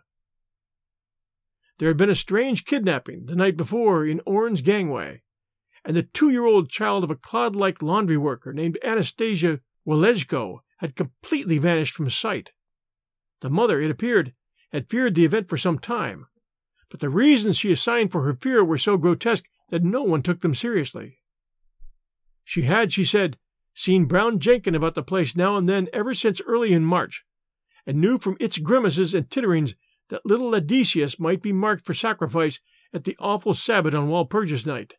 There 1.78 1.88
had 1.88 1.96
been 1.96 2.10
a 2.10 2.14
strange 2.14 2.64
kidnapping 2.64 3.26
the 3.26 3.36
night 3.36 3.56
before 3.56 4.04
in 4.04 4.20
Orne's 4.26 4.60
gangway, 4.60 5.22
and 5.84 5.96
the 5.96 6.02
two 6.02 6.28
year 6.28 6.44
old 6.44 6.68
child 6.68 7.04
of 7.04 7.10
a 7.10 7.16
clod 7.16 7.54
like 7.54 7.82
laundry 7.82 8.16
worker 8.16 8.52
named 8.52 8.78
Anastasia 8.82 9.60
Wolejko 9.88 10.60
had 10.80 10.96
completely 10.96 11.56
vanished 11.56 11.94
from 11.94 12.10
sight. 12.10 12.52
The 13.40 13.48
mother, 13.48 13.80
it 13.80 13.90
appeared, 13.90 14.34
had 14.70 14.90
feared 14.90 15.14
the 15.14 15.24
event 15.24 15.48
for 15.48 15.56
some 15.56 15.78
time, 15.78 16.26
but 16.90 17.00
the 17.00 17.08
reasons 17.08 17.56
she 17.56 17.72
assigned 17.72 18.12
for 18.12 18.22
her 18.24 18.34
fear 18.34 18.62
were 18.62 18.76
so 18.76 18.98
grotesque 18.98 19.46
that 19.70 19.82
no 19.82 20.02
one 20.02 20.22
took 20.22 20.42
them 20.42 20.54
seriously. 20.54 21.20
She 22.44 22.62
had, 22.62 22.92
she 22.92 23.06
said, 23.06 23.38
seen 23.72 24.04
Brown 24.04 24.40
Jenkin 24.40 24.74
about 24.74 24.94
the 24.94 25.02
place 25.02 25.34
now 25.34 25.56
and 25.56 25.66
then 25.66 25.88
ever 25.94 26.12
since 26.12 26.42
early 26.42 26.74
in 26.74 26.84
March, 26.84 27.24
and 27.86 27.98
knew 27.98 28.18
from 28.18 28.36
its 28.38 28.58
grimaces 28.58 29.14
and 29.14 29.30
titterings 29.30 29.74
that 30.10 30.26
little 30.26 30.54
Adicius 30.54 31.18
might 31.18 31.40
be 31.40 31.52
marked 31.52 31.86
for 31.86 31.94
sacrifice 31.94 32.60
at 32.92 33.04
the 33.04 33.16
awful 33.18 33.54
Sabbat 33.54 33.94
on 33.94 34.08
Walpurgis 34.08 34.66
night. 34.66 34.96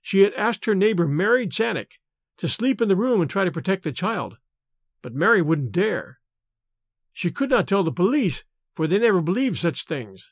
She 0.00 0.20
had 0.20 0.32
asked 0.34 0.64
her 0.66 0.76
neighbor 0.76 1.08
Mary 1.08 1.48
Czanek 1.48 1.98
to 2.42 2.48
sleep 2.48 2.82
in 2.82 2.88
the 2.88 2.96
room 2.96 3.20
and 3.20 3.30
try 3.30 3.44
to 3.44 3.52
protect 3.52 3.84
the 3.84 3.92
child, 3.92 4.36
but 5.00 5.14
Mary 5.14 5.40
wouldn't 5.40 5.70
dare. 5.70 6.18
She 7.12 7.30
could 7.30 7.48
not 7.48 7.68
tell 7.68 7.84
the 7.84 7.92
police, 7.92 8.42
for 8.74 8.88
they 8.88 8.98
never 8.98 9.22
believed 9.22 9.58
such 9.58 9.84
things. 9.84 10.28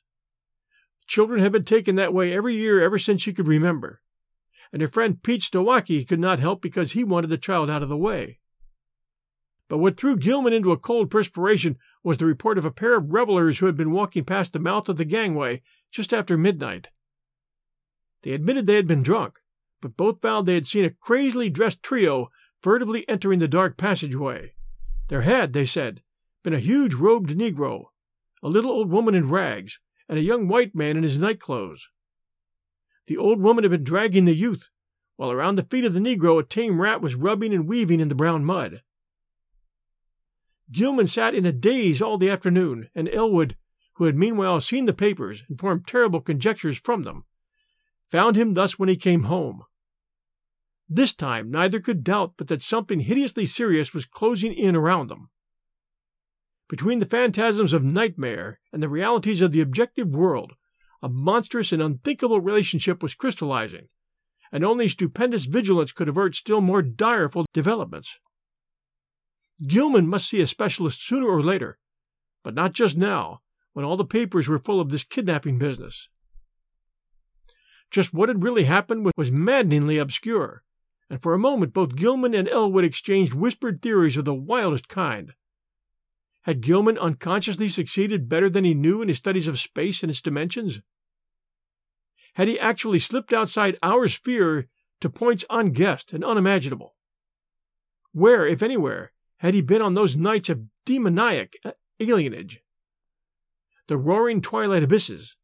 Children 1.06 1.40
had 1.40 1.52
been 1.52 1.64
taken 1.64 1.94
that 1.94 2.12
way 2.12 2.32
every 2.32 2.56
year 2.56 2.82
ever 2.82 2.98
since 2.98 3.22
she 3.22 3.32
could 3.32 3.46
remember, 3.46 4.02
and 4.72 4.82
her 4.82 4.88
friend 4.88 5.22
Pete 5.22 5.42
Stowacki 5.42 6.04
could 6.04 6.18
not 6.18 6.40
help 6.40 6.60
because 6.60 6.90
he 6.90 7.04
wanted 7.04 7.28
the 7.28 7.38
child 7.38 7.70
out 7.70 7.84
of 7.84 7.88
the 7.88 7.96
way. 7.96 8.40
But 9.68 9.78
what 9.78 9.96
threw 9.96 10.16
Gilman 10.16 10.52
into 10.52 10.72
a 10.72 10.76
cold 10.76 11.12
perspiration 11.12 11.78
was 12.02 12.18
the 12.18 12.26
report 12.26 12.58
of 12.58 12.64
a 12.64 12.72
pair 12.72 12.96
of 12.96 13.12
revelers 13.12 13.60
who 13.60 13.66
had 13.66 13.76
been 13.76 13.92
walking 13.92 14.24
past 14.24 14.52
the 14.52 14.58
mouth 14.58 14.88
of 14.88 14.96
the 14.96 15.04
gangway 15.04 15.62
just 15.92 16.12
after 16.12 16.36
midnight. 16.36 16.88
They 18.22 18.32
admitted 18.32 18.66
they 18.66 18.74
had 18.74 18.88
been 18.88 19.04
drunk, 19.04 19.38
but 19.80 19.96
both 19.96 20.20
vowed 20.20 20.46
they 20.46 20.54
had 20.54 20.66
seen 20.66 20.84
a 20.84 20.90
crazily 20.90 21.50
dressed 21.50 21.82
trio 21.82 22.28
furtively 22.60 23.08
entering 23.08 23.38
the 23.38 23.48
dark 23.48 23.76
passageway. 23.76 24.54
There 25.08 25.22
had, 25.22 25.52
they 25.52 25.66
said, 25.66 26.02
been 26.42 26.54
a 26.54 26.58
huge 26.58 26.94
robed 26.94 27.30
Negro, 27.30 27.86
a 28.42 28.48
little 28.48 28.70
old 28.70 28.90
woman 28.90 29.14
in 29.14 29.30
rags, 29.30 29.80
and 30.08 30.18
a 30.18 30.22
young 30.22 30.48
white 30.48 30.74
man 30.74 30.96
in 30.96 31.02
his 31.02 31.18
nightclothes. 31.18 31.88
The 33.06 33.16
old 33.16 33.40
woman 33.40 33.64
had 33.64 33.70
been 33.70 33.84
dragging 33.84 34.24
the 34.24 34.34
youth, 34.34 34.70
while 35.16 35.30
around 35.30 35.56
the 35.56 35.64
feet 35.64 35.84
of 35.84 35.94
the 35.94 36.00
Negro 36.00 36.38
a 36.38 36.42
tame 36.42 36.80
rat 36.80 37.00
was 37.00 37.14
rubbing 37.14 37.52
and 37.52 37.66
weaving 37.66 38.00
in 38.00 38.08
the 38.08 38.14
brown 38.14 38.44
mud. 38.44 38.82
Gilman 40.70 41.08
sat 41.08 41.34
in 41.34 41.44
a 41.44 41.52
daze 41.52 42.00
all 42.00 42.16
the 42.16 42.30
afternoon, 42.30 42.88
and 42.94 43.08
Elwood, 43.08 43.56
who 43.94 44.04
had 44.04 44.16
meanwhile 44.16 44.60
seen 44.60 44.86
the 44.86 44.92
papers 44.92 45.42
and 45.48 45.58
formed 45.58 45.86
terrible 45.86 46.20
conjectures 46.20 46.78
from 46.78 47.02
them, 47.02 47.24
found 48.08 48.36
him 48.36 48.54
thus 48.54 48.78
when 48.78 48.88
he 48.88 48.96
came 48.96 49.24
home. 49.24 49.64
This 50.92 51.14
time 51.14 51.52
neither 51.52 51.78
could 51.78 52.02
doubt 52.02 52.34
but 52.36 52.48
that 52.48 52.62
something 52.62 52.98
hideously 52.98 53.46
serious 53.46 53.94
was 53.94 54.06
closing 54.06 54.52
in 54.52 54.74
around 54.74 55.08
them. 55.08 55.30
Between 56.68 56.98
the 56.98 57.06
phantasms 57.06 57.72
of 57.72 57.84
nightmare 57.84 58.58
and 58.72 58.82
the 58.82 58.88
realities 58.88 59.40
of 59.40 59.52
the 59.52 59.60
objective 59.60 60.08
world, 60.08 60.54
a 61.00 61.08
monstrous 61.08 61.70
and 61.70 61.80
unthinkable 61.80 62.40
relationship 62.40 63.04
was 63.04 63.14
crystallizing, 63.14 63.86
and 64.50 64.64
only 64.64 64.88
stupendous 64.88 65.44
vigilance 65.44 65.92
could 65.92 66.08
avert 66.08 66.34
still 66.34 66.60
more 66.60 66.82
direful 66.82 67.46
developments. 67.54 68.18
Gilman 69.64 70.08
must 70.08 70.28
see 70.28 70.40
a 70.40 70.46
specialist 70.48 71.06
sooner 71.06 71.28
or 71.28 71.40
later, 71.40 71.78
but 72.42 72.54
not 72.54 72.72
just 72.72 72.96
now, 72.96 73.42
when 73.74 73.84
all 73.84 73.96
the 73.96 74.04
papers 74.04 74.48
were 74.48 74.58
full 74.58 74.80
of 74.80 74.88
this 74.88 75.04
kidnapping 75.04 75.56
business. 75.56 76.08
Just 77.92 78.12
what 78.12 78.28
had 78.28 78.42
really 78.42 78.64
happened 78.64 79.08
was 79.16 79.30
maddeningly 79.30 79.96
obscure, 79.96 80.64
and 81.10 81.20
for 81.20 81.34
a 81.34 81.38
moment 81.38 81.74
both 81.74 81.96
Gilman 81.96 82.34
and 82.34 82.48
Elwood 82.48 82.84
exchanged 82.84 83.34
whispered 83.34 83.80
theories 83.80 84.16
of 84.16 84.24
the 84.24 84.32
wildest 84.32 84.88
kind. 84.88 85.34
Had 86.42 86.62
Gilman 86.62 86.96
unconsciously 86.96 87.68
succeeded 87.68 88.28
better 88.28 88.48
than 88.48 88.64
he 88.64 88.72
knew 88.72 89.02
in 89.02 89.08
his 89.08 89.18
studies 89.18 89.48
of 89.48 89.58
space 89.58 90.02
and 90.02 90.10
its 90.10 90.22
dimensions? 90.22 90.80
Had 92.34 92.48
he 92.48 92.58
actually 92.58 93.00
slipped 93.00 93.32
outside 93.32 93.76
our 93.82 94.08
sphere 94.08 94.68
to 95.00 95.10
points 95.10 95.44
unguessed 95.50 96.12
and 96.12 96.24
unimaginable? 96.24 96.94
Where, 98.12 98.46
if 98.46 98.62
anywhere, 98.62 99.10
had 99.38 99.54
he 99.54 99.60
been 99.60 99.82
on 99.82 99.94
those 99.94 100.16
nights 100.16 100.48
of 100.48 100.62
demoniac 100.86 101.54
uh, 101.64 101.72
alienage? 102.00 102.58
The 103.88 103.98
roaring 103.98 104.40
twilight 104.40 104.84
abysses, 104.84 105.34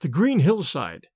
the 0.00 0.08
green 0.08 0.40
hillside, 0.40 1.06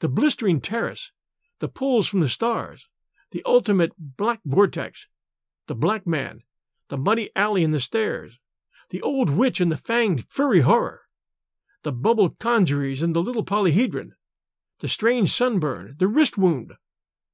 the 0.00 0.08
blistering 0.08 0.60
terrace, 0.60 1.12
the 1.58 1.68
pulls 1.68 2.08
from 2.08 2.20
the 2.20 2.28
stars, 2.28 2.88
the 3.30 3.42
ultimate 3.46 3.92
black 3.98 4.40
vortex, 4.44 5.06
the 5.66 5.74
black 5.74 6.06
man, 6.06 6.42
the 6.88 6.98
muddy 6.98 7.30
alley 7.36 7.62
and 7.62 7.72
the 7.72 7.80
stairs, 7.80 8.38
the 8.90 9.02
old 9.02 9.30
witch 9.30 9.60
and 9.60 9.70
the 9.70 9.76
fanged 9.76 10.26
furry 10.28 10.60
horror, 10.60 11.02
the 11.82 11.92
bubble 11.92 12.30
congeries 12.30 13.02
and 13.02 13.14
the 13.14 13.22
little 13.22 13.44
polyhedron, 13.44 14.12
the 14.80 14.88
strange 14.88 15.32
sunburn, 15.32 15.94
the 15.98 16.08
wrist 16.08 16.36
wound, 16.36 16.72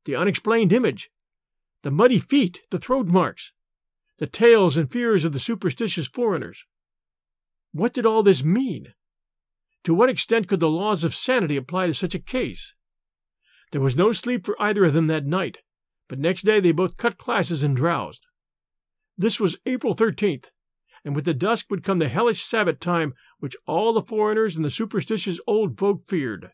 the 0.04 0.14
unexplained 0.14 0.72
image, 0.72 1.08
the 1.82 1.90
muddy 1.90 2.18
feet, 2.18 2.60
the 2.70 2.78
throat 2.78 3.06
marks, 3.06 3.52
the 4.18 4.26
tales 4.26 4.76
and 4.76 4.90
fears 4.90 5.24
of 5.24 5.32
the 5.32 5.40
superstitious 5.40 6.08
foreigners. 6.08 6.64
What 7.72 7.92
did 7.92 8.06
all 8.06 8.22
this 8.22 8.42
mean? 8.42 8.94
To 9.84 9.94
what 9.94 10.08
extent 10.08 10.48
could 10.48 10.60
the 10.60 10.68
laws 10.68 11.04
of 11.04 11.14
sanity 11.14 11.56
apply 11.56 11.86
to 11.86 11.94
such 11.94 12.14
a 12.14 12.18
case? 12.18 12.74
There 13.72 13.80
was 13.80 13.96
no 13.96 14.12
sleep 14.12 14.44
for 14.44 14.60
either 14.60 14.84
of 14.84 14.94
them 14.94 15.06
that 15.08 15.26
night, 15.26 15.58
but 16.08 16.18
next 16.18 16.42
day 16.42 16.60
they 16.60 16.72
both 16.72 16.96
cut 16.96 17.18
classes 17.18 17.62
and 17.62 17.76
drowsed. 17.76 18.26
This 19.16 19.40
was 19.40 19.58
April 19.66 19.94
13th, 19.94 20.46
and 21.04 21.14
with 21.14 21.24
the 21.24 21.34
dusk 21.34 21.66
would 21.70 21.84
come 21.84 21.98
the 21.98 22.08
hellish 22.08 22.42
Sabbath 22.42 22.80
time 22.80 23.14
which 23.38 23.56
all 23.66 23.92
the 23.92 24.02
foreigners 24.02 24.56
and 24.56 24.64
the 24.64 24.70
superstitious 24.70 25.40
old 25.46 25.78
folk 25.78 26.02
feared. 26.06 26.50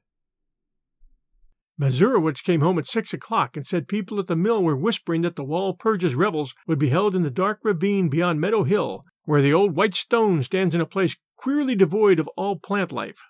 Mazurewicz 1.81 2.45
came 2.45 2.61
home 2.61 2.79
at 2.79 2.87
six 2.87 3.13
o'clock 3.13 3.57
and 3.57 3.67
said 3.67 3.89
people 3.89 4.21
at 4.21 4.27
the 4.27 4.37
mill 4.37 4.63
were 4.63 4.77
whispering 4.77 5.23
that 5.23 5.37
the 5.37 5.45
Walpurgis 5.45 6.15
revels 6.15 6.55
would 6.67 6.79
be 6.79 6.91
held 6.91 7.17
in 7.17 7.23
the 7.23 7.31
dark 7.31 7.61
ravine 7.65 8.09
beyond 8.09 8.41
Meadow 8.41 8.63
Hill, 8.63 9.05
where 9.25 9.43
the 9.43 9.55
old 9.55 9.75
white 9.75 9.95
stone 9.95 10.43
stands 10.43 10.75
in 10.75 10.81
a 10.81 10.87
place 10.87 11.17
queerly 11.37 11.75
devoid 11.75 12.21
of 12.21 12.29
all 12.37 12.57
plant 12.57 12.93
life. 12.93 13.25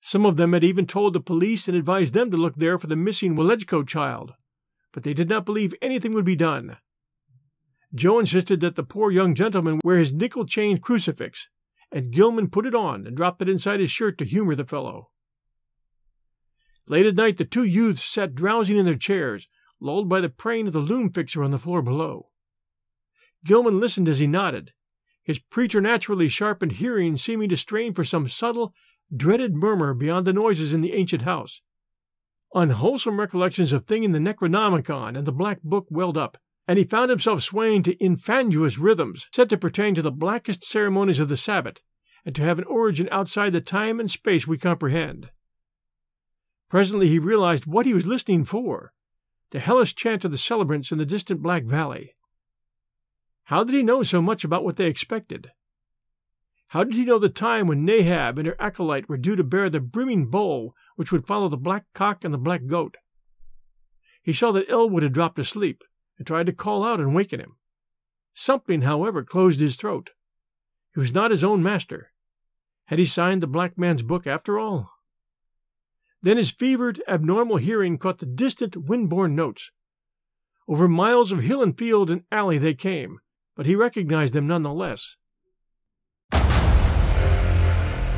Some 0.00 0.24
of 0.24 0.36
them 0.36 0.52
had 0.52 0.64
even 0.64 0.86
told 0.86 1.12
the 1.12 1.20
police 1.20 1.68
and 1.68 1.76
advised 1.76 2.14
them 2.14 2.30
to 2.30 2.36
look 2.36 2.56
there 2.56 2.78
for 2.78 2.86
the 2.86 2.96
missing 2.96 3.36
Wolejko 3.36 3.86
child, 3.86 4.32
but 4.92 5.02
they 5.02 5.14
did 5.14 5.28
not 5.28 5.44
believe 5.46 5.74
anything 5.80 6.12
would 6.12 6.24
be 6.24 6.36
done. 6.36 6.76
Joe 7.94 8.18
insisted 8.18 8.60
that 8.60 8.76
the 8.76 8.82
poor 8.82 9.10
young 9.10 9.34
gentleman 9.34 9.80
wear 9.84 9.98
his 9.98 10.12
nickel 10.12 10.46
chain 10.46 10.78
crucifix, 10.78 11.48
and 11.90 12.10
Gilman 12.10 12.48
put 12.48 12.66
it 12.66 12.74
on 12.74 13.06
and 13.06 13.16
dropped 13.16 13.42
it 13.42 13.48
inside 13.48 13.80
his 13.80 13.90
shirt 13.90 14.16
to 14.18 14.24
humor 14.24 14.54
the 14.54 14.64
fellow. 14.64 15.10
Late 16.88 17.06
at 17.06 17.14
night, 17.14 17.36
the 17.36 17.44
two 17.44 17.64
youths 17.64 18.04
sat 18.04 18.34
drowsing 18.34 18.78
in 18.78 18.86
their 18.86 18.94
chairs, 18.94 19.48
lulled 19.80 20.08
by 20.08 20.20
the 20.20 20.28
praying 20.28 20.66
of 20.66 20.72
the 20.72 20.78
loom 20.78 21.10
fixer 21.10 21.42
on 21.42 21.50
the 21.50 21.58
floor 21.58 21.82
below. 21.82 22.30
Gilman 23.44 23.78
listened 23.78 24.08
as 24.08 24.18
he 24.18 24.26
nodded, 24.26 24.72
his 25.22 25.38
preternaturally 25.38 26.28
sharpened 26.28 26.72
hearing 26.72 27.16
seeming 27.16 27.48
to 27.48 27.56
strain 27.56 27.94
for 27.94 28.04
some 28.04 28.28
subtle, 28.28 28.74
dreaded 29.14 29.54
murmur 29.54 29.94
beyond 29.94 30.26
the 30.26 30.32
noises 30.32 30.72
in 30.72 30.80
the 30.80 30.94
ancient 30.94 31.22
house. 31.22 31.60
Unwholesome 32.54 33.18
recollections 33.18 33.72
of 33.72 33.86
Thing 33.86 34.04
in 34.04 34.12
the 34.12 34.18
Necronomicon 34.18 35.16
and 35.16 35.26
the 35.26 35.32
Black 35.32 35.62
Book 35.62 35.86
welled 35.88 36.18
up, 36.18 36.36
and 36.68 36.78
he 36.78 36.84
found 36.84 37.10
himself 37.10 37.42
swaying 37.42 37.82
to 37.84 37.94
infandous 37.94 38.78
rhythms 38.78 39.26
said 39.32 39.48
to 39.50 39.56
pertain 39.56 39.94
to 39.94 40.02
the 40.02 40.12
blackest 40.12 40.62
ceremonies 40.62 41.18
of 41.18 41.28
the 41.28 41.36
Sabbath, 41.36 41.78
and 42.26 42.34
to 42.36 42.42
have 42.42 42.58
an 42.58 42.64
origin 42.64 43.08
outside 43.10 43.50
the 43.50 43.60
time 43.60 43.98
and 43.98 44.10
space 44.10 44.46
we 44.46 44.58
comprehend. 44.58 45.30
Presently 46.68 47.08
he 47.08 47.18
realized 47.18 47.66
what 47.66 47.86
he 47.86 47.94
was 47.94 48.06
listening 48.06 48.44
for 48.44 48.92
the 49.50 49.60
hellish 49.60 49.94
chant 49.94 50.24
of 50.24 50.30
the 50.30 50.38
celebrants 50.38 50.90
in 50.90 50.98
the 50.98 51.04
distant 51.04 51.42
Black 51.42 51.64
Valley. 51.64 52.14
How 53.44 53.64
did 53.64 53.74
he 53.74 53.82
know 53.82 54.02
so 54.02 54.22
much 54.22 54.44
about 54.44 54.64
what 54.64 54.76
they 54.76 54.86
expected? 54.86 55.52
How 56.72 56.84
did 56.84 56.94
he 56.94 57.04
know 57.04 57.18
the 57.18 57.28
time 57.28 57.66
when 57.66 57.84
Nahab 57.84 58.38
and 58.38 58.46
her 58.46 58.56
acolyte 58.58 59.06
were 59.06 59.18
due 59.18 59.36
to 59.36 59.44
bear 59.44 59.68
the 59.68 59.78
brimming 59.78 60.30
bowl 60.30 60.74
which 60.96 61.12
would 61.12 61.26
follow 61.26 61.48
the 61.48 61.58
black 61.58 61.84
cock 61.92 62.24
and 62.24 62.32
the 62.32 62.38
black 62.38 62.64
goat? 62.66 62.96
He 64.22 64.32
saw 64.32 64.52
that 64.52 64.70
Elwood 64.70 65.02
had 65.02 65.12
dropped 65.12 65.38
asleep 65.38 65.84
and 66.16 66.26
tried 66.26 66.46
to 66.46 66.52
call 66.54 66.82
out 66.82 66.98
and 66.98 67.14
waken 67.14 67.40
him. 67.40 67.56
Something, 68.32 68.80
however, 68.80 69.22
closed 69.22 69.60
his 69.60 69.76
throat. 69.76 70.12
He 70.94 71.00
was 71.00 71.12
not 71.12 71.30
his 71.30 71.44
own 71.44 71.62
master. 71.62 72.08
Had 72.86 72.98
he 72.98 73.04
signed 73.04 73.42
the 73.42 73.46
black 73.46 73.76
man's 73.76 74.00
book 74.00 74.26
after 74.26 74.58
all? 74.58 74.92
Then 76.22 76.38
his 76.38 76.52
fevered, 76.52 77.02
abnormal 77.06 77.58
hearing 77.58 77.98
caught 77.98 78.16
the 78.16 78.24
distant, 78.24 78.78
wind-borne 78.78 79.36
notes. 79.36 79.70
Over 80.66 80.88
miles 80.88 81.32
of 81.32 81.40
hill 81.40 81.62
and 81.62 81.76
field 81.76 82.10
and 82.10 82.24
alley 82.32 82.56
they 82.56 82.72
came, 82.72 83.18
but 83.54 83.66
he 83.66 83.76
recognized 83.76 84.32
them 84.32 84.46
none 84.46 84.62
the 84.62 84.72
less. 84.72 85.18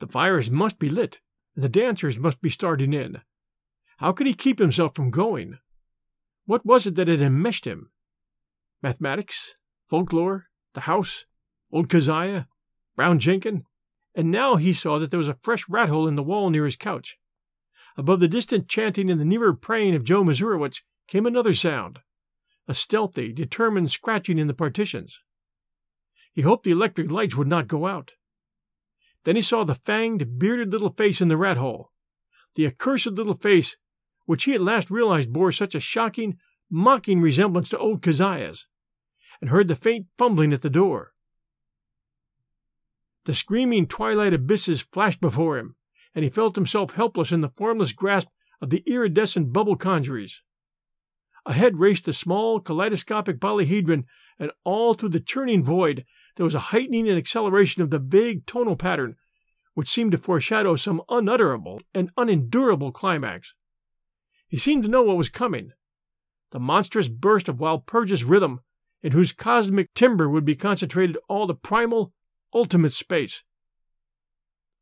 The 0.00 0.06
fires 0.06 0.50
must 0.50 0.78
be 0.78 0.88
lit, 0.88 1.20
and 1.54 1.64
the 1.64 1.68
dancers 1.68 2.18
must 2.18 2.40
be 2.40 2.50
starting 2.50 2.92
in. 2.92 3.22
How 3.98 4.12
could 4.12 4.26
he 4.26 4.34
keep 4.34 4.58
himself 4.58 4.94
from 4.94 5.10
going? 5.10 5.58
What 6.46 6.64
was 6.64 6.86
it 6.86 6.94
that 6.94 7.08
had 7.08 7.20
enmeshed 7.20 7.64
him? 7.64 7.90
Mathematics? 8.82 9.56
Folklore? 9.88 10.46
The 10.74 10.82
house? 10.82 11.24
Old 11.72 11.88
Keziah? 11.88 12.48
Brown 12.96 13.18
Jenkin? 13.18 13.64
and 14.18 14.32
now 14.32 14.56
he 14.56 14.72
saw 14.72 14.98
that 14.98 15.12
there 15.12 15.18
was 15.18 15.28
a 15.28 15.38
fresh 15.42 15.68
rat 15.68 15.88
hole 15.88 16.08
in 16.08 16.16
the 16.16 16.24
wall 16.24 16.50
near 16.50 16.64
his 16.64 16.74
couch. 16.74 17.16
Above 17.96 18.18
the 18.18 18.26
distant 18.26 18.66
chanting 18.66 19.08
and 19.08 19.20
the 19.20 19.24
nearer 19.24 19.54
praying 19.54 19.94
of 19.94 20.02
Joe 20.02 20.24
Mazurewicz 20.24 20.82
came 21.06 21.24
another 21.24 21.54
sound, 21.54 22.00
a 22.66 22.74
stealthy, 22.74 23.32
determined 23.32 23.92
scratching 23.92 24.36
in 24.36 24.48
the 24.48 24.54
partitions. 24.54 25.20
He 26.32 26.42
hoped 26.42 26.64
the 26.64 26.72
electric 26.72 27.12
lights 27.12 27.36
would 27.36 27.46
not 27.46 27.68
go 27.68 27.86
out. 27.86 28.14
Then 29.24 29.36
he 29.36 29.42
saw 29.42 29.64
the 29.64 29.74
fanged, 29.74 30.38
bearded 30.38 30.72
little 30.72 30.92
face 30.92 31.20
in 31.20 31.28
the 31.28 31.36
rat 31.36 31.56
hole, 31.56 31.92
the 32.54 32.66
accursed 32.66 33.06
little 33.06 33.36
face 33.36 33.76
which 34.28 34.44
he 34.44 34.52
at 34.52 34.60
last 34.60 34.90
realized 34.90 35.32
bore 35.32 35.50
such 35.50 35.74
a 35.74 35.80
shocking, 35.80 36.36
mocking 36.70 37.22
resemblance 37.22 37.70
to 37.70 37.78
old 37.78 38.02
Keziah's, 38.02 38.66
and 39.40 39.48
heard 39.48 39.68
the 39.68 39.74
faint 39.74 40.06
fumbling 40.18 40.52
at 40.52 40.60
the 40.60 40.68
door. 40.68 41.12
The 43.24 43.34
screaming 43.34 43.86
twilight 43.86 44.34
abysses 44.34 44.82
flashed 44.82 45.22
before 45.22 45.56
him, 45.56 45.76
and 46.14 46.24
he 46.24 46.30
felt 46.30 46.56
himself 46.56 46.92
helpless 46.92 47.32
in 47.32 47.40
the 47.40 47.48
formless 47.56 47.92
grasp 47.92 48.28
of 48.60 48.68
the 48.68 48.82
iridescent 48.86 49.50
bubble 49.50 49.76
congeries. 49.76 50.42
Ahead 51.46 51.78
raced 51.78 52.04
the 52.04 52.12
small 52.12 52.60
kaleidoscopic 52.60 53.40
polyhedron, 53.40 54.04
and 54.38 54.50
all 54.62 54.92
through 54.92 55.08
the 55.08 55.20
churning 55.20 55.64
void 55.64 56.04
there 56.38 56.44
was 56.44 56.54
a 56.54 56.70
heightening 56.70 57.08
and 57.08 57.18
acceleration 57.18 57.82
of 57.82 57.90
the 57.90 57.98
vague 57.98 58.46
tonal 58.46 58.76
pattern, 58.76 59.16
which 59.74 59.90
seemed 59.90 60.12
to 60.12 60.18
foreshadow 60.18 60.76
some 60.76 61.02
unutterable 61.08 61.82
and 61.92 62.12
unendurable 62.16 62.92
climax. 62.92 63.54
He 64.46 64.56
seemed 64.56 64.84
to 64.84 64.88
know 64.88 65.02
what 65.02 65.16
was 65.16 65.28
coming 65.28 65.72
the 66.50 66.60
monstrous 66.60 67.08
burst 67.08 67.48
of 67.48 67.56
Walpurgis 67.56 68.24
rhythm, 68.24 68.60
in 69.02 69.12
whose 69.12 69.32
cosmic 69.32 69.92
timbre 69.94 70.30
would 70.30 70.44
be 70.44 70.54
concentrated 70.54 71.18
all 71.28 71.46
the 71.46 71.54
primal 71.54 72.12
ultimate 72.54 72.94
space. 72.94 73.42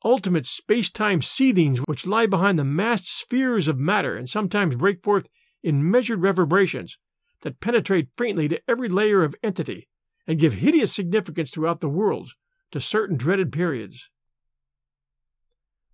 Ultimate 0.04 0.46
space 0.46 0.90
time 0.90 1.20
seethings 1.20 1.78
which 1.88 2.06
lie 2.06 2.26
behind 2.26 2.58
the 2.58 2.64
massed 2.64 3.08
spheres 3.08 3.66
of 3.66 3.78
matter 3.78 4.14
and 4.14 4.28
sometimes 4.28 4.76
break 4.76 5.02
forth 5.02 5.26
in 5.62 5.90
measured 5.90 6.20
reverberations 6.20 6.98
that 7.40 7.60
penetrate 7.60 8.10
faintly 8.16 8.46
to 8.46 8.60
every 8.68 8.90
layer 8.90 9.24
of 9.24 9.34
entity 9.42 9.88
and 10.26 10.38
give 10.38 10.54
hideous 10.54 10.92
significance 10.92 11.50
throughout 11.50 11.80
the 11.80 11.88
worlds 11.88 12.34
to 12.72 12.80
certain 12.80 13.16
dreaded 13.16 13.52
periods. 13.52 14.10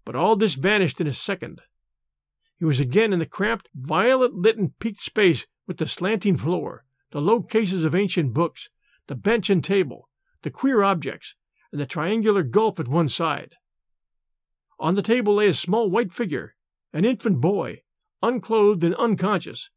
But 0.05 0.17
all 0.17 0.37
this 0.37 0.55
vanished 0.55 1.01
in 1.01 1.07
a 1.07 1.13
second. 1.13 1.61
He 2.59 2.65
was 2.65 2.81
again 2.81 3.13
in 3.13 3.19
the 3.19 3.27
cramped, 3.27 3.69
violet 3.75 4.35
lit 4.35 4.57
and 4.57 4.79
peaked 4.79 5.03
space 5.03 5.47
with 5.67 5.79
the 5.79 5.87
slanting 5.87 6.37
floor, 6.37 6.83
the 7.11 7.21
low 7.21 7.43
cases 7.43 7.85
of 7.85 7.95
ancient 7.95 8.33
books, 8.33 8.71
the 9.07 9.15
bench 9.15 9.51
and 9.51 9.63
table, 9.63 10.09
the 10.43 10.51
queer 10.51 10.83
objects, 10.83 11.35
and 11.71 11.81
the 11.81 11.87
triangular 11.87 12.43
gulf 12.43 12.79
at 12.81 12.89
one 12.89 13.09
side. 13.09 13.57
On 14.79 14.95
the 14.95 15.03
table 15.03 15.35
lay 15.35 15.49
a 15.49 15.55
small 15.55 15.91
white 15.91 16.13
figure, 16.13 16.55
an 16.93 17.05
infant 17.05 17.41
boy, 17.41 17.81
unclothed 18.23 18.85
and 18.85 18.95
unconscious, 18.97 19.71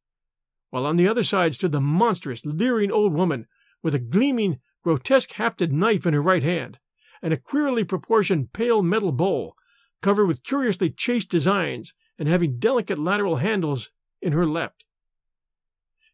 while 0.70 0.86
on 0.86 0.96
the 0.96 1.08
other 1.08 1.24
side 1.24 1.54
stood 1.54 1.72
the 1.72 1.82
monstrous, 1.82 2.44
leering 2.44 2.92
old 2.92 3.14
woman 3.14 3.48
with 3.86 3.94
a 3.94 4.00
gleaming, 4.00 4.58
grotesque 4.84 5.34
hafted 5.34 5.72
knife 5.72 6.08
in 6.08 6.16
her 6.16 6.22
right 6.22 6.42
hand, 6.42 6.80
and 7.22 7.32
a 7.32 7.38
queerly 7.38 7.84
proportioned 7.84 8.52
pale 8.52 8.82
metal 8.82 9.12
bowl, 9.12 9.54
covered 10.02 10.26
with 10.26 10.42
curiously 10.42 10.90
chased 10.90 11.30
designs 11.30 11.94
and 12.18 12.28
having 12.28 12.58
delicate 12.58 12.98
lateral 12.98 13.36
handles, 13.36 13.92
in 14.24 14.34
her 14.34 14.48
left. 14.48 14.86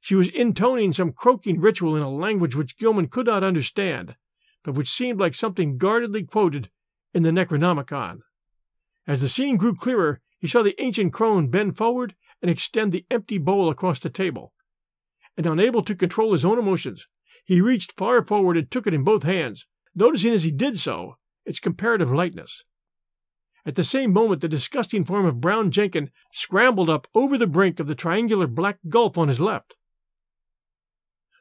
She 0.01 0.15
was 0.15 0.27
intoning 0.27 0.91
some 0.91 1.13
croaking 1.13 1.62
ritual 1.62 1.95
in 1.95 2.01
a 2.01 2.10
language 2.10 2.57
which 2.57 2.77
Gilman 2.77 3.07
could 3.07 3.27
not 3.27 3.41
understand, 3.41 4.17
but 4.65 4.75
which 4.75 4.91
seemed 4.91 5.21
like 5.21 5.34
something 5.34 5.77
guardedly 5.77 6.23
quoted 6.23 6.69
in 7.13 7.23
the 7.23 7.31
Necronomicon. 7.31 8.19
As 9.07 9.21
the 9.21 9.29
scene 9.29 9.55
grew 9.55 9.75
clearer, 9.75 10.19
he 10.39 10.47
saw 10.49 10.62
the 10.62 10.75
ancient 10.81 11.13
crone 11.13 11.47
bend 11.47 11.77
forward 11.77 12.15
and 12.41 12.51
extend 12.51 12.91
the 12.91 13.05
empty 13.10 13.38
bowl 13.38 13.69
across 13.69 14.01
the 14.01 14.10
table. 14.10 14.51
And 15.38 15.45
unable 15.45 15.84
to 15.84 15.95
control 15.95 16.34
his 16.34 16.43
own 16.43 16.60
emotions, 16.60 17.07
he 17.45 17.62
reached 17.62 17.97
far 17.97 18.23
forward 18.23 18.58
and 18.58 18.69
took 18.69 18.88
it 18.88 18.93
in 18.93 19.04
both 19.04 19.23
hands, 19.23 19.65
noticing 19.95 20.34
as 20.34 20.43
he 20.43 20.51
did 20.51 20.77
so 20.77 21.15
its 21.45 21.60
comparative 21.60 22.12
lightness. 22.12 22.63
At 23.65 23.75
the 23.75 23.84
same 23.84 24.12
moment, 24.12 24.41
the 24.41 24.47
disgusting 24.47 25.06
form 25.06 25.25
of 25.25 25.41
Brown 25.41 25.69
Jenkin 25.71 26.10
scrambled 26.32 26.89
up 26.89 27.08
over 27.13 27.38
the 27.38 27.47
brink 27.47 27.80
of 27.80 27.88
the 27.88 27.95
triangular 27.95 28.47
black 28.47 28.80
gulf 28.88 29.17
on 29.17 29.27
his 29.27 29.39
left. 29.39 29.75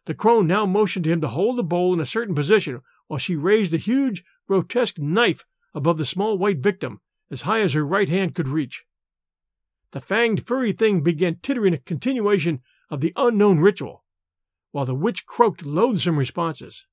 The 0.07 0.15
crone 0.15 0.47
now 0.47 0.67
motioned 0.67 1.05
to 1.05 1.11
him 1.11 1.21
to 1.21 1.29
hold 1.29 1.57
the 1.57 1.63
bowl 1.63 1.95
in 1.95 2.01
a 2.01 2.07
certain 2.07 2.35
position 2.35 2.81
while 3.07 3.19
she 3.19 3.37
raised 3.37 3.73
the 3.73 3.79
huge, 3.79 4.25
grotesque 4.47 4.99
knife 4.99 5.45
above 5.75 5.99
the 5.99 6.07
small 6.07 6.37
white 6.37 6.59
victim 6.59 7.01
as 7.31 7.43
high 7.43 7.61
as 7.61 7.75
her 7.75 7.87
right 7.87 8.09
hand 8.09 8.35
could 8.35 8.49
reach. 8.49 8.85
The 9.93 10.01
fanged, 10.01 10.47
furry 10.47 10.73
thing 10.73 11.03
began 11.03 11.37
tittering 11.37 11.75
a 11.75 11.79
continuation 11.79 12.61
of 12.91 13.01
the 13.01 13.13
unknown 13.17 13.61
ritual, 13.61 14.05
while 14.73 14.85
the 14.85 14.95
witch 14.95 15.27
croaked 15.27 15.65
loathsome 15.65 16.19
responses. 16.19 16.87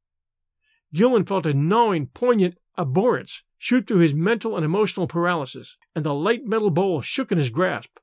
Gilman 0.94 1.26
felt 1.26 1.46
a 1.46 1.54
gnawing, 1.54 2.08
poignant 2.08 2.58
abhorrence 2.78 3.44
shoot 3.58 3.88
through 3.88 4.00
his 4.00 4.14
mental 4.14 4.56
and 4.56 4.64
emotional 4.64 5.08
paralysis, 5.08 5.78
and 5.96 6.06
the 6.06 6.14
light 6.14 6.46
metal 6.46 6.70
bowl 6.70 7.02
shook 7.02 7.32
in 7.32 7.38
his 7.38 7.50
grasp. 7.50 7.98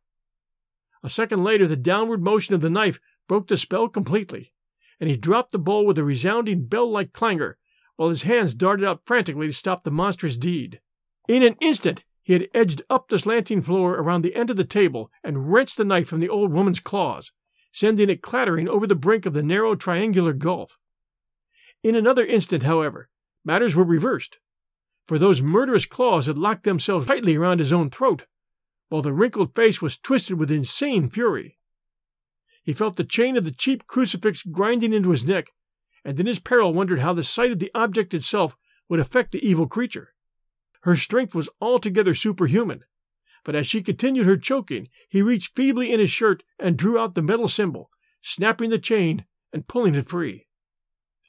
A 1.02 1.10
second 1.10 1.44
later, 1.44 1.66
the 1.66 1.76
downward 1.76 2.22
motion 2.22 2.54
of 2.54 2.60
the 2.60 2.70
knife 2.70 2.98
broke 3.28 3.48
the 3.48 3.56
spell 3.56 3.88
completely, 3.88 4.52
and 4.98 5.08
he 5.08 5.16
dropped 5.16 5.52
the 5.52 5.58
bowl 5.58 5.86
with 5.86 5.98
a 5.98 6.04
resounding 6.04 6.66
bell 6.66 6.90
like 6.90 7.12
clangor, 7.12 7.58
while 7.96 8.08
his 8.08 8.22
hands 8.22 8.54
darted 8.54 8.84
out 8.84 9.02
frantically 9.04 9.46
to 9.46 9.52
stop 9.52 9.84
the 9.84 9.90
monstrous 9.90 10.36
deed. 10.36 10.80
In 11.28 11.42
an 11.42 11.56
instant, 11.60 12.04
he 12.22 12.32
had 12.32 12.48
edged 12.54 12.82
up 12.90 13.08
the 13.08 13.18
slanting 13.18 13.62
floor 13.62 13.94
around 13.94 14.22
the 14.22 14.34
end 14.34 14.50
of 14.50 14.56
the 14.56 14.64
table 14.64 15.10
and 15.22 15.52
wrenched 15.52 15.76
the 15.76 15.84
knife 15.84 16.08
from 16.08 16.20
the 16.20 16.28
old 16.28 16.52
woman's 16.52 16.80
claws, 16.80 17.32
sending 17.74 18.08
it 18.08 18.22
clattering 18.22 18.68
over 18.68 18.86
the 18.86 18.94
brink 18.94 19.26
of 19.26 19.34
the 19.34 19.42
narrow 19.42 19.74
triangular 19.74 20.32
gulf. 20.32 20.78
In 21.82 21.96
another 21.96 22.24
instant, 22.24 22.62
however, 22.62 23.10
matters 23.44 23.74
were 23.74 23.82
reversed, 23.82 24.38
for 25.08 25.18
those 25.18 25.42
murderous 25.42 25.84
claws 25.84 26.26
had 26.26 26.38
locked 26.38 26.62
themselves 26.62 27.08
tightly 27.08 27.34
around 27.34 27.58
his 27.58 27.72
own 27.72 27.90
throat, 27.90 28.26
while 28.90 29.02
the 29.02 29.12
wrinkled 29.12 29.56
face 29.56 29.82
was 29.82 29.98
twisted 29.98 30.38
with 30.38 30.52
insane 30.52 31.10
fury. 31.10 31.58
He 32.62 32.72
felt 32.72 32.94
the 32.94 33.02
chain 33.02 33.36
of 33.36 33.44
the 33.44 33.50
cheap 33.50 33.88
crucifix 33.88 34.44
grinding 34.44 34.92
into 34.92 35.10
his 35.10 35.24
neck, 35.24 35.50
and 36.04 36.18
in 36.18 36.26
his 36.26 36.38
peril 36.38 36.72
wondered 36.72 37.00
how 37.00 37.12
the 37.12 37.24
sight 37.24 37.50
of 37.50 37.58
the 37.58 37.72
object 37.74 38.14
itself 38.14 38.56
would 38.88 39.00
affect 39.00 39.32
the 39.32 39.44
evil 39.44 39.66
creature. 39.66 40.14
Her 40.82 40.94
strength 40.94 41.34
was 41.34 41.48
altogether 41.60 42.14
superhuman, 42.14 42.84
but 43.44 43.54
as 43.54 43.66
she 43.66 43.82
continued 43.82 44.26
her 44.26 44.36
choking, 44.36 44.88
he 45.08 45.22
reached 45.22 45.54
feebly 45.54 45.92
in 45.92 46.00
his 46.00 46.10
shirt 46.10 46.42
and 46.58 46.76
drew 46.76 46.98
out 46.98 47.14
the 47.14 47.22
metal 47.22 47.48
symbol, 47.48 47.90
snapping 48.22 48.70
the 48.70 48.78
chain 48.78 49.24
and 49.52 49.68
pulling 49.68 49.94
it 49.94 50.08
free. 50.08 50.48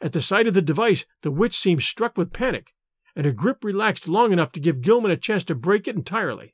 At 0.01 0.13
the 0.13 0.21
sight 0.21 0.47
of 0.47 0.53
the 0.53 0.61
device, 0.61 1.05
the 1.21 1.31
witch 1.31 1.57
seemed 1.57 1.83
struck 1.83 2.17
with 2.17 2.33
panic, 2.33 2.73
and 3.15 3.25
her 3.25 3.31
grip 3.31 3.63
relaxed 3.63 4.07
long 4.07 4.31
enough 4.31 4.51
to 4.53 4.59
give 4.59 4.81
Gilman 4.81 5.11
a 5.11 5.17
chance 5.17 5.43
to 5.45 5.55
break 5.55 5.87
it 5.87 5.95
entirely. 5.95 6.53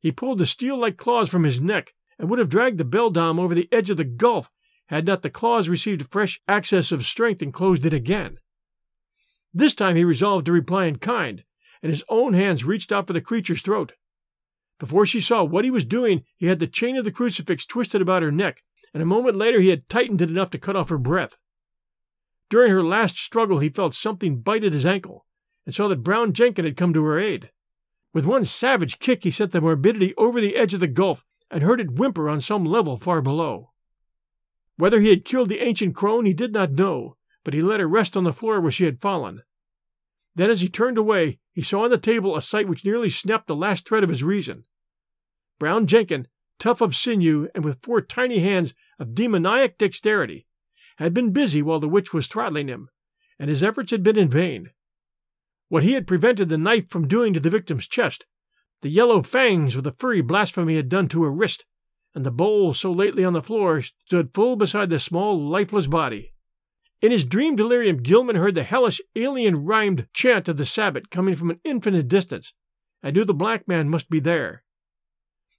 He 0.00 0.12
pulled 0.12 0.38
the 0.38 0.46
steel 0.46 0.76
like 0.76 0.96
claws 0.96 1.28
from 1.28 1.44
his 1.44 1.60
neck 1.60 1.94
and 2.18 2.28
would 2.28 2.38
have 2.38 2.48
dragged 2.48 2.78
the 2.78 2.84
beldam 2.84 3.38
over 3.38 3.54
the 3.54 3.68
edge 3.72 3.90
of 3.90 3.96
the 3.96 4.04
gulf 4.04 4.50
had 4.86 5.06
not 5.06 5.22
the 5.22 5.30
claws 5.30 5.68
received 5.68 6.02
a 6.02 6.04
fresh 6.04 6.40
access 6.46 6.92
of 6.92 7.06
strength 7.06 7.40
and 7.40 7.54
closed 7.54 7.86
it 7.86 7.94
again. 7.94 8.38
This 9.54 9.74
time 9.74 9.96
he 9.96 10.04
resolved 10.04 10.46
to 10.46 10.52
reply 10.52 10.84
in 10.86 10.96
kind, 10.96 11.44
and 11.82 11.90
his 11.90 12.04
own 12.08 12.34
hands 12.34 12.64
reached 12.64 12.92
out 12.92 13.06
for 13.06 13.12
the 13.12 13.20
creature's 13.20 13.62
throat. 13.62 13.94
Before 14.78 15.06
she 15.06 15.20
saw 15.20 15.44
what 15.44 15.64
he 15.64 15.70
was 15.70 15.84
doing, 15.84 16.24
he 16.36 16.46
had 16.46 16.58
the 16.58 16.66
chain 16.66 16.96
of 16.96 17.04
the 17.04 17.12
crucifix 17.12 17.64
twisted 17.66 18.02
about 18.02 18.22
her 18.22 18.32
neck, 18.32 18.62
and 18.92 19.02
a 19.02 19.06
moment 19.06 19.36
later 19.36 19.60
he 19.60 19.68
had 19.68 19.88
tightened 19.88 20.20
it 20.20 20.30
enough 20.30 20.50
to 20.50 20.58
cut 20.58 20.76
off 20.76 20.88
her 20.88 20.98
breath. 20.98 21.36
During 22.50 22.70
her 22.70 22.82
last 22.82 23.16
struggle, 23.16 23.60
he 23.60 23.68
felt 23.68 23.94
something 23.94 24.40
bite 24.40 24.64
at 24.64 24.72
his 24.72 24.84
ankle, 24.84 25.24
and 25.64 25.74
saw 25.74 25.88
that 25.88 26.02
Brown 26.02 26.32
Jenkin 26.32 26.64
had 26.64 26.76
come 26.76 26.92
to 26.92 27.04
her 27.04 27.18
aid. 27.18 27.50
With 28.12 28.26
one 28.26 28.44
savage 28.44 28.98
kick, 28.98 29.24
he 29.24 29.30
sent 29.30 29.52
the 29.52 29.60
morbidity 29.60 30.14
over 30.16 30.40
the 30.40 30.56
edge 30.56 30.74
of 30.74 30.80
the 30.80 30.86
gulf 30.86 31.24
and 31.50 31.62
heard 31.62 31.80
it 31.80 31.92
whimper 31.92 32.28
on 32.28 32.40
some 32.40 32.64
level 32.64 32.98
far 32.98 33.22
below. 33.22 33.70
Whether 34.76 35.00
he 35.00 35.10
had 35.10 35.24
killed 35.24 35.48
the 35.48 35.62
ancient 35.62 35.94
crone, 35.94 36.26
he 36.26 36.34
did 36.34 36.52
not 36.52 36.72
know, 36.72 37.16
but 37.44 37.54
he 37.54 37.62
let 37.62 37.80
her 37.80 37.88
rest 37.88 38.16
on 38.16 38.24
the 38.24 38.32
floor 38.32 38.60
where 38.60 38.70
she 38.70 38.84
had 38.84 39.00
fallen. 39.00 39.42
Then, 40.34 40.50
as 40.50 40.60
he 40.60 40.68
turned 40.68 40.98
away, 40.98 41.38
he 41.52 41.62
saw 41.62 41.84
on 41.84 41.90
the 41.90 41.98
table 41.98 42.36
a 42.36 42.42
sight 42.42 42.68
which 42.68 42.84
nearly 42.84 43.10
snapped 43.10 43.46
the 43.46 43.56
last 43.56 43.86
thread 43.86 44.02
of 44.02 44.10
his 44.10 44.22
reason. 44.22 44.64
Brown 45.58 45.86
Jenkin, 45.86 46.26
tough 46.58 46.80
of 46.80 46.96
sinew 46.96 47.48
and 47.54 47.64
with 47.64 47.82
four 47.82 48.00
tiny 48.00 48.38
hands 48.38 48.74
of 48.98 49.14
demoniac 49.14 49.78
dexterity, 49.78 50.46
had 50.96 51.14
been 51.14 51.32
busy 51.32 51.62
while 51.62 51.80
the 51.80 51.88
witch 51.88 52.12
was 52.12 52.26
throttling 52.26 52.68
him, 52.68 52.88
and 53.38 53.48
his 53.48 53.62
efforts 53.62 53.90
had 53.90 54.02
been 54.02 54.18
in 54.18 54.28
vain. 54.28 54.70
What 55.68 55.82
he 55.82 55.92
had 55.92 56.06
prevented 56.06 56.48
the 56.48 56.58
knife 56.58 56.88
from 56.88 57.08
doing 57.08 57.34
to 57.34 57.40
the 57.40 57.50
victim's 57.50 57.86
chest, 57.86 58.26
the 58.82 58.88
yellow 58.88 59.22
fangs 59.22 59.76
of 59.76 59.84
the 59.84 59.92
furry 59.92 60.20
blasphemy 60.20 60.76
had 60.76 60.88
done 60.88 61.08
to 61.08 61.22
her 61.22 61.32
wrist, 61.32 61.64
and 62.14 62.26
the 62.26 62.30
bowl 62.30 62.74
so 62.74 62.92
lately 62.92 63.24
on 63.24 63.32
the 63.32 63.42
floor 63.42 63.80
stood 63.80 64.34
full 64.34 64.56
beside 64.56 64.90
the 64.90 64.98
small, 64.98 65.40
lifeless 65.40 65.86
body. 65.86 66.31
In 67.02 67.10
his 67.10 67.24
dream 67.24 67.56
delirium, 67.56 67.96
Gilman 67.96 68.36
heard 68.36 68.54
the 68.54 68.62
hellish, 68.62 69.00
alien 69.16 69.64
rhymed 69.64 70.06
chant 70.14 70.48
of 70.48 70.56
the 70.56 70.64
Sabbath 70.64 71.10
coming 71.10 71.34
from 71.34 71.50
an 71.50 71.58
infinite 71.64 72.06
distance, 72.06 72.54
and 73.02 73.16
knew 73.16 73.24
the 73.24 73.34
black 73.34 73.66
man 73.66 73.88
must 73.88 74.08
be 74.08 74.20
there. 74.20 74.62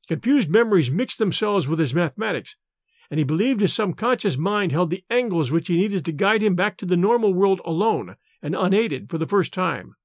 Confused 0.08 0.50
memories 0.50 0.90
mixed 0.90 1.18
themselves 1.18 1.68
with 1.68 1.80
his 1.80 1.94
mathematics, 1.94 2.56
and 3.12 3.18
he 3.18 3.26
believed 3.26 3.60
his 3.60 3.74
subconscious 3.74 4.38
mind 4.38 4.72
held 4.72 4.90
the 4.90 5.04
angles 5.10 5.52
which 5.52 5.68
he 5.68 5.76
needed 5.76 6.06
to 6.06 6.14
guide 6.14 6.42
him 6.42 6.56
back 6.56 6.78
to 6.78 6.86
the 6.86 6.96
normal 6.96 7.34
world 7.34 7.60
alone 7.66 8.16
and 8.42 8.56
unaided 8.56 9.10
for 9.10 9.18
the 9.18 9.28
first 9.28 9.52
time. 9.52 9.96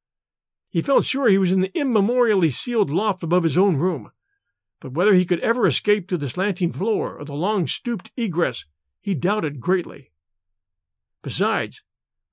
He 0.70 0.82
felt 0.82 1.04
sure 1.04 1.28
he 1.28 1.38
was 1.38 1.52
in 1.52 1.60
the 1.60 1.78
immemorially 1.78 2.50
sealed 2.50 2.90
loft 2.90 3.22
above 3.22 3.44
his 3.44 3.56
own 3.56 3.76
room, 3.76 4.10
but 4.80 4.92
whether 4.92 5.14
he 5.14 5.24
could 5.24 5.40
ever 5.40 5.68
escape 5.68 6.08
to 6.08 6.18
the 6.18 6.28
slanting 6.28 6.72
floor 6.72 7.16
or 7.16 7.24
the 7.24 7.34
long 7.34 7.68
stooped 7.68 8.10
egress, 8.16 8.64
he 9.00 9.14
doubted 9.14 9.60
greatly. 9.60 10.10
Besides, 11.22 11.82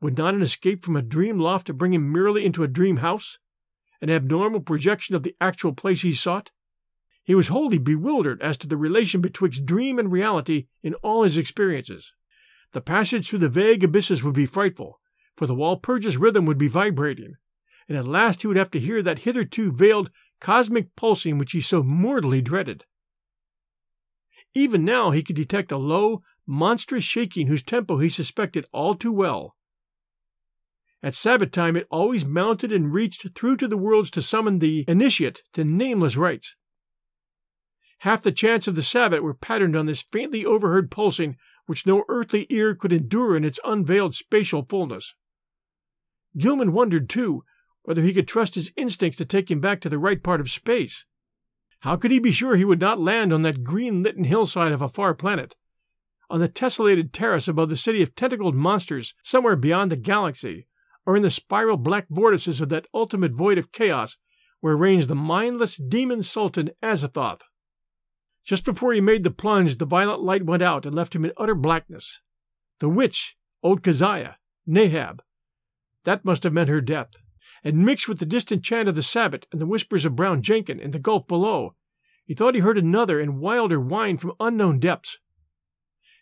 would 0.01 0.17
not 0.17 0.35
an 0.35 0.41
escape 0.41 0.83
from 0.83 0.95
a 0.95 1.01
dream 1.01 1.37
loft 1.37 1.75
bring 1.77 1.93
him 1.93 2.11
merely 2.11 2.45
into 2.45 2.63
a 2.63 2.67
dream 2.67 2.97
house, 2.97 3.37
an 4.01 4.09
abnormal 4.09 4.61
projection 4.61 5.15
of 5.15 5.23
the 5.23 5.35
actual 5.41 5.73
place 5.73 6.01
he 6.01 6.13
sought? 6.13 6.51
He 7.23 7.33
was 7.33 7.47
wholly 7.47 7.79
bewildered 7.79 8.41
as 8.41 8.57
to 8.59 8.67
the 8.67 8.77
relation 8.77 9.19
betwixt 9.19 9.65
dream 9.65 9.97
and 9.97 10.11
reality 10.11 10.67
in 10.83 10.93
all 10.95 11.23
his 11.23 11.37
experiences. 11.37 12.13
The 12.73 12.81
passage 12.81 13.29
through 13.29 13.39
the 13.39 13.49
vague 13.49 13.83
abysses 13.83 14.23
would 14.23 14.35
be 14.35 14.45
frightful, 14.45 14.99
for 15.35 15.47
the 15.47 15.55
Walpurgis 15.55 16.19
rhythm 16.19 16.45
would 16.45 16.59
be 16.59 16.67
vibrating, 16.67 17.33
and 17.87 17.97
at 17.97 18.05
last 18.05 18.41
he 18.41 18.47
would 18.47 18.57
have 18.57 18.69
to 18.71 18.79
hear 18.79 19.01
that 19.01 19.19
hitherto 19.19 19.71
veiled 19.71 20.11
cosmic 20.39 20.95
pulsing 20.95 21.37
which 21.37 21.53
he 21.53 21.61
so 21.61 21.81
mortally 21.81 22.41
dreaded. 22.41 22.83
Even 24.53 24.85
now 24.85 25.11
he 25.11 25.23
could 25.23 25.35
detect 25.35 25.71
a 25.71 25.77
low, 25.77 26.21
monstrous 26.45 27.03
shaking 27.03 27.47
whose 27.47 27.63
tempo 27.63 27.97
he 27.97 28.09
suspected 28.09 28.65
all 28.71 28.95
too 28.95 29.11
well. 29.11 29.55
At 31.01 31.13
Sabbath 31.13 31.51
time 31.51 31.75
it 31.75 31.87
always 31.91 32.25
mounted 32.25 32.71
and 32.71 32.93
reached 32.93 33.27
through 33.35 33.57
to 33.57 33.67
the 33.67 33.77
worlds 33.77 34.09
to 34.11 34.21
summon 34.21 34.59
the 34.59 34.85
initiate 34.87 35.43
to 35.53 35.63
nameless 35.63 36.17
rites. 36.17 36.55
Half 37.99 38.23
the 38.23 38.31
chants 38.31 38.67
of 38.67 38.75
the 38.75 38.83
Sabbath 38.83 39.21
were 39.21 39.33
patterned 39.33 39.75
on 39.75 39.85
this 39.85 40.01
faintly 40.01 40.45
overheard 40.45 40.91
pulsing 40.91 41.37
which 41.65 41.85
no 41.85 42.03
earthly 42.07 42.45
ear 42.49 42.75
could 42.75 42.93
endure 42.93 43.35
in 43.35 43.43
its 43.43 43.59
unveiled 43.63 44.15
spatial 44.15 44.63
fullness. 44.63 45.15
Gilman 46.37 46.73
wondered, 46.73 47.09
too, 47.09 47.41
whether 47.83 48.01
he 48.01 48.13
could 48.13 48.27
trust 48.27 48.55
his 48.55 48.71
instincts 48.75 49.17
to 49.17 49.25
take 49.25 49.49
him 49.49 49.59
back 49.59 49.79
to 49.81 49.89
the 49.89 49.99
right 49.99 50.21
part 50.21 50.41
of 50.41 50.51
space. 50.51 51.05
How 51.79 51.95
could 51.95 52.11
he 52.11 52.19
be 52.19 52.31
sure 52.31 52.55
he 52.55 52.65
would 52.65 52.81
not 52.81 52.99
land 52.99 53.31
on 53.31 53.43
that 53.43 53.63
green 53.63 54.03
litten 54.03 54.23
hillside 54.23 54.71
of 54.71 54.81
a 54.81 54.89
far 54.89 55.13
planet, 55.13 55.55
on 56.29 56.39
the 56.39 56.49
tessellated 56.49 57.11
terrace 57.11 57.47
above 57.47 57.69
the 57.69 57.77
city 57.77 58.01
of 58.01 58.15
tentacled 58.15 58.55
monsters 58.55 59.13
somewhere 59.23 59.55
beyond 59.55 59.91
the 59.91 59.95
galaxy, 59.95 60.65
or 61.05 61.15
in 61.15 61.23
the 61.23 61.29
spiral 61.29 61.77
black 61.77 62.07
vortices 62.09 62.61
of 62.61 62.69
that 62.69 62.87
ultimate 62.93 63.33
void 63.33 63.57
of 63.57 63.71
chaos 63.71 64.17
where 64.59 64.75
reigns 64.75 65.07
the 65.07 65.15
mindless 65.15 65.75
demon 65.75 66.23
sultan 66.23 66.71
Azathoth. 66.81 67.41
Just 68.43 68.63
before 68.63 68.93
he 68.93 69.01
made 69.01 69.23
the 69.23 69.31
plunge, 69.31 69.77
the 69.77 69.85
violet 69.85 70.21
light 70.21 70.45
went 70.45 70.63
out 70.63 70.85
and 70.85 70.93
left 70.93 71.15
him 71.15 71.25
in 71.25 71.31
utter 71.37 71.55
blackness. 71.55 72.21
The 72.79 72.89
witch, 72.89 73.37
old 73.63 73.83
Keziah, 73.83 74.37
Nahab, 74.67 75.19
that 76.03 76.25
must 76.25 76.43
have 76.43 76.53
meant 76.53 76.69
her 76.69 76.81
death, 76.81 77.11
and 77.63 77.85
mixed 77.85 78.07
with 78.07 78.19
the 78.19 78.25
distant 78.25 78.63
chant 78.63 78.87
of 78.87 78.95
the 78.95 79.03
Sabbat 79.03 79.47
and 79.51 79.59
the 79.59 79.65
whispers 79.65 80.05
of 80.05 80.15
Brown 80.15 80.41
Jenkin 80.41 80.79
in 80.79 80.91
the 80.91 80.99
gulf 80.99 81.27
below, 81.27 81.71
he 82.25 82.33
thought 82.33 82.55
he 82.55 82.61
heard 82.61 82.77
another 82.77 83.19
and 83.19 83.39
wilder 83.39 83.79
whine 83.79 84.17
from 84.17 84.33
unknown 84.39 84.79
depths. 84.79 85.19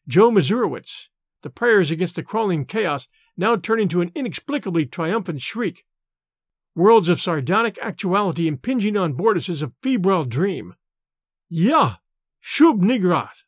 Joe 0.08 0.32
Mazurewicz, 0.32 1.10
the 1.44 1.50
prayers 1.50 1.92
against 1.92 2.16
the 2.16 2.24
crawling 2.24 2.66
chaos 2.66 3.08
now 3.38 3.56
turning 3.56 3.88
to 3.90 4.02
an 4.02 4.12
inexplicably 4.14 4.86
triumphant 4.86 5.42
shriek. 5.42 5.86
Worlds 6.76 7.10
of 7.10 7.22
sardonic 7.22 7.78
actuality 7.82 8.48
impinging 8.48 8.98
on 8.98 9.16
vortices 9.16 9.62
of 9.62 9.74
febrile 9.82 10.26
dream. 10.26 10.76
Yah! 11.50 11.96
Shub-Niggurath! 12.44 13.44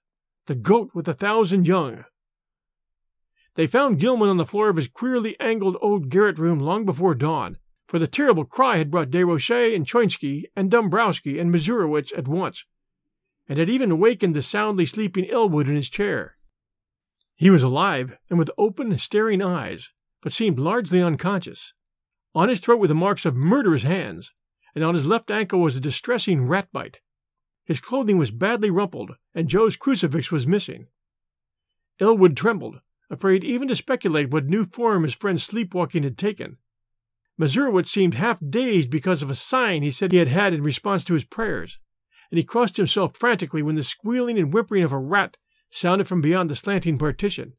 The 0.45 0.55
goat 0.55 0.91
with 0.93 1.07
a 1.07 1.13
thousand 1.13 1.67
young. 1.67 2.05
They 3.55 3.67
found 3.67 3.99
Gilman 3.99 4.29
on 4.29 4.37
the 4.37 4.45
floor 4.45 4.69
of 4.69 4.75
his 4.75 4.87
queerly 4.87 5.39
angled 5.39 5.77
old 5.81 6.09
garret 6.09 6.37
room 6.37 6.59
long 6.59 6.85
before 6.85 7.15
dawn, 7.15 7.57
for 7.87 7.99
the 7.99 8.07
terrible 8.07 8.45
cry 8.45 8.77
had 8.77 8.91
brought 8.91 9.09
Desrochers 9.09 9.75
and 9.75 9.85
Choynski 9.85 10.43
and 10.55 10.69
Dombrowski 10.69 11.39
and 11.39 11.53
Mazurewicz 11.53 12.15
at 12.17 12.27
once, 12.27 12.65
and 13.47 13.57
had 13.57 13.69
even 13.69 13.91
awakened 13.91 14.35
the 14.35 14.41
soundly 14.41 14.85
sleeping 14.85 15.29
Elwood 15.29 15.67
in 15.67 15.75
his 15.75 15.89
chair. 15.89 16.34
He 17.35 17.49
was 17.49 17.63
alive 17.63 18.17
and 18.29 18.39
with 18.39 18.49
open, 18.57 18.97
staring 18.97 19.41
eyes, 19.41 19.91
but 20.21 20.31
seemed 20.31 20.57
largely 20.57 21.01
unconscious. 21.01 21.73
On 22.33 22.49
his 22.49 22.59
throat 22.59 22.79
were 22.79 22.87
the 22.87 22.95
marks 22.95 23.25
of 23.25 23.35
murderous 23.35 23.83
hands, 23.83 24.33
and 24.73 24.83
on 24.83 24.93
his 24.93 25.05
left 25.05 25.29
ankle 25.29 25.61
was 25.61 25.75
a 25.75 25.81
distressing 25.81 26.47
rat 26.47 26.71
bite. 26.71 26.99
His 27.65 27.81
clothing 27.81 28.17
was 28.17 28.31
badly 28.31 28.69
rumpled, 28.69 29.15
and 29.33 29.49
Joe's 29.49 29.75
crucifix 29.75 30.31
was 30.31 30.47
missing. 30.47 30.87
Elwood 31.99 32.37
trembled, 32.37 32.81
afraid 33.09 33.43
even 33.43 33.67
to 33.67 33.75
speculate 33.75 34.29
what 34.29 34.45
new 34.45 34.65
form 34.65 35.03
his 35.03 35.13
friend's 35.13 35.43
sleepwalking 35.43 36.03
had 36.03 36.17
taken. 36.17 36.57
Mazurewicz 37.37 37.89
seemed 37.89 38.13
half 38.13 38.39
dazed 38.49 38.89
because 38.89 39.21
of 39.21 39.29
a 39.29 39.35
sign 39.35 39.83
he 39.83 39.91
said 39.91 40.11
he 40.11 40.19
had 40.19 40.27
had 40.27 40.53
in 40.53 40.63
response 40.63 41.03
to 41.03 41.13
his 41.13 41.25
prayers, 41.25 41.79
and 42.31 42.37
he 42.37 42.43
crossed 42.43 42.77
himself 42.77 43.17
frantically 43.17 43.61
when 43.61 43.75
the 43.75 43.83
squealing 43.83 44.37
and 44.37 44.53
whimpering 44.53 44.83
of 44.83 44.93
a 44.93 44.97
rat 44.97 45.37
sounded 45.75 46.07
from 46.07 46.21
beyond 46.21 46.49
the 46.49 46.55
slanting 46.55 46.97
partition. 46.97 47.53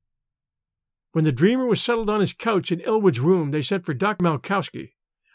When 1.13 1.25
the 1.25 1.33
dreamer 1.33 1.67
was 1.67 1.83
settled 1.83 2.09
on 2.09 2.21
his 2.21 2.33
couch 2.33 2.73
in 2.73 2.81
Elwood's 2.81 3.21
room, 3.21 3.51
they 3.51 3.63
sent 3.63 3.85
for 3.85 3.93
Dr. 3.93 4.25
Malkowski, 4.25 4.93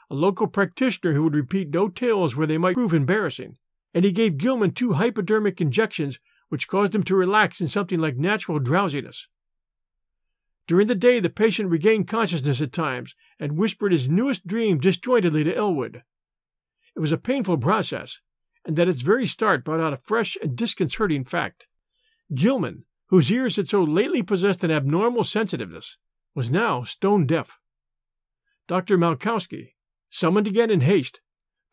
a 0.10 0.16
local 0.16 0.48
practitioner 0.48 1.14
who 1.14 1.24
would 1.24 1.36
repeat 1.36 1.70
no 1.70 1.90
tales 1.90 2.36
where 2.36 2.48
they 2.48 2.58
might 2.58 2.74
prove 2.74 2.94
embarrassing, 2.94 3.58
and 3.94 4.04
he 4.04 4.12
gave 4.12 4.40
Gilman 4.40 4.72
two 4.72 4.94
hypodermic 4.94 5.62
injections 5.62 6.20
which 6.50 6.68
caused 6.68 6.96
him 6.96 7.04
to 7.04 7.16
relax 7.16 7.62
in 7.62 7.70
something 7.70 8.00
like 8.00 8.18
natural 8.18 8.60
drowsiness. 8.60 9.28
During 10.66 10.88
the 10.88 10.96
day, 10.96 11.20
the 11.20 11.30
patient 11.30 11.70
regained 11.70 12.08
consciousness 12.08 12.62
at 12.62 12.74
times 12.74 13.16
and 13.40 13.58
whispered 13.58 13.92
his 13.92 14.10
newest 14.10 14.48
dream 14.48 14.80
disjointedly 14.80 15.44
to 15.44 15.56
Elwood. 15.56 16.02
It 16.96 17.00
was 17.00 17.12
a 17.12 17.18
painful 17.18 17.60
process, 17.60 18.20
and 18.66 18.78
at 18.80 18.90
its 18.90 19.02
very 19.02 19.28
start 19.28 19.64
brought 19.64 19.80
out 19.80 19.94
a 19.94 19.98
fresh 19.98 20.36
and 20.42 20.56
disconcerting 20.56 21.24
fact. 21.26 21.68
Gilman, 22.34 22.86
whose 23.08 23.32
ears 23.32 23.58
had 23.58 23.68
so 23.68 23.84
lately 23.84 24.24
possessed 24.24 24.64
an 24.64 24.72
abnormal 24.72 25.24
sensitiveness, 25.24 25.98
was 26.34 26.50
now 26.50 26.84
stone 26.84 27.26
deaf. 27.26 27.60
Dr. 28.68 28.98
Malkowski, 28.98 29.76
summoned 30.10 30.48
again 30.48 30.70
in 30.70 30.82
haste, 30.82 31.20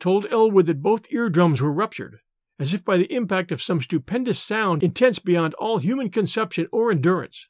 told 0.01 0.27
Elwood 0.31 0.67
that 0.67 0.83
both 0.83 1.13
eardrums 1.13 1.61
were 1.61 1.73
ruptured, 1.73 2.21
as 2.59 2.75
if 2.75 2.85
by 2.85 2.97
the 2.97 3.13
impact 3.13 3.53
of 3.53 3.63
some 3.63 3.81
stupendous 3.81 4.41
sound 4.41 4.83
intense 4.83 5.19
beyond 5.19 5.55
all 5.55 5.79
human 5.79 6.11
conception 6.11 6.67
or 6.73 6.91
endurance. 6.91 7.49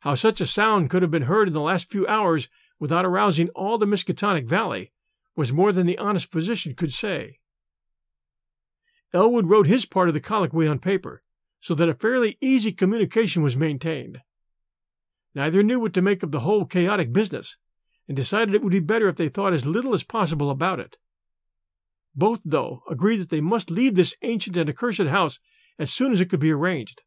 How 0.00 0.14
such 0.14 0.40
a 0.40 0.46
sound 0.46 0.90
could 0.90 1.02
have 1.02 1.10
been 1.10 1.22
heard 1.22 1.48
in 1.48 1.54
the 1.54 1.60
last 1.60 1.90
few 1.90 2.06
hours 2.06 2.48
without 2.80 3.04
arousing 3.04 3.48
all 3.50 3.78
the 3.78 3.86
Miskatonic 3.86 4.46
Valley 4.46 4.90
was 5.36 5.52
more 5.52 5.72
than 5.72 5.86
the 5.86 5.98
honest 5.98 6.30
physician 6.30 6.74
could 6.74 6.92
say. 6.92 7.38
Elwood 9.12 9.46
wrote 9.46 9.66
his 9.66 9.86
part 9.86 10.08
of 10.08 10.14
the 10.14 10.20
colloquy 10.20 10.66
on 10.66 10.78
paper, 10.78 11.20
so 11.60 11.74
that 11.74 11.88
a 11.88 11.94
fairly 11.94 12.38
easy 12.40 12.72
communication 12.72 13.42
was 13.42 13.56
maintained. 13.56 14.20
Neither 15.34 15.62
knew 15.62 15.80
what 15.80 15.94
to 15.94 16.02
make 16.02 16.22
of 16.22 16.32
the 16.32 16.40
whole 16.40 16.64
chaotic 16.64 17.12
business, 17.12 17.56
and 18.06 18.16
decided 18.16 18.54
it 18.54 18.62
would 18.62 18.72
be 18.72 18.80
better 18.80 19.08
if 19.08 19.16
they 19.16 19.28
thought 19.28 19.52
as 19.52 19.66
little 19.66 19.94
as 19.94 20.02
possible 20.02 20.50
about 20.50 20.80
it. 20.80 20.96
Both, 22.14 22.42
though, 22.44 22.82
agreed 22.90 23.18
that 23.18 23.28
they 23.28 23.40
must 23.40 23.70
leave 23.70 23.94
this 23.94 24.14
ancient 24.22 24.56
and 24.56 24.68
accursed 24.68 25.00
house 25.02 25.38
as 25.78 25.92
soon 25.92 26.12
as 26.12 26.20
it 26.20 26.28
could 26.28 26.40
be 26.40 26.50
arranged. 26.50 27.02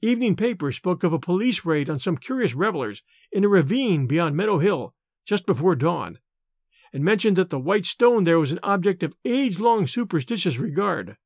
Evening 0.00 0.34
papers 0.34 0.76
spoke 0.76 1.04
of 1.04 1.12
a 1.12 1.18
police 1.18 1.64
raid 1.64 1.88
on 1.88 2.00
some 2.00 2.16
curious 2.16 2.54
revelers 2.54 3.02
in 3.30 3.44
a 3.44 3.48
ravine 3.48 4.06
beyond 4.06 4.36
Meadow 4.36 4.58
Hill 4.58 4.94
just 5.24 5.46
before 5.46 5.76
dawn, 5.76 6.18
and 6.92 7.04
mentioned 7.04 7.36
that 7.36 7.50
the 7.50 7.58
white 7.60 7.86
stone 7.86 8.24
there 8.24 8.40
was 8.40 8.50
an 8.50 8.58
object 8.64 9.04
of 9.04 9.16
age 9.24 9.60
long 9.60 9.86
superstitious 9.86 10.58
regard. 10.58 11.16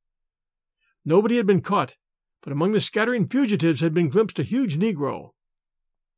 Nobody 1.03 1.37
had 1.37 1.47
been 1.47 1.61
caught, 1.61 1.95
but 2.41 2.53
among 2.53 2.71
the 2.71 2.81
scattering 2.81 3.27
fugitives 3.27 3.81
had 3.81 3.93
been 3.93 4.09
glimpsed 4.09 4.39
a 4.39 4.43
huge 4.43 4.77
Negro. 4.77 5.31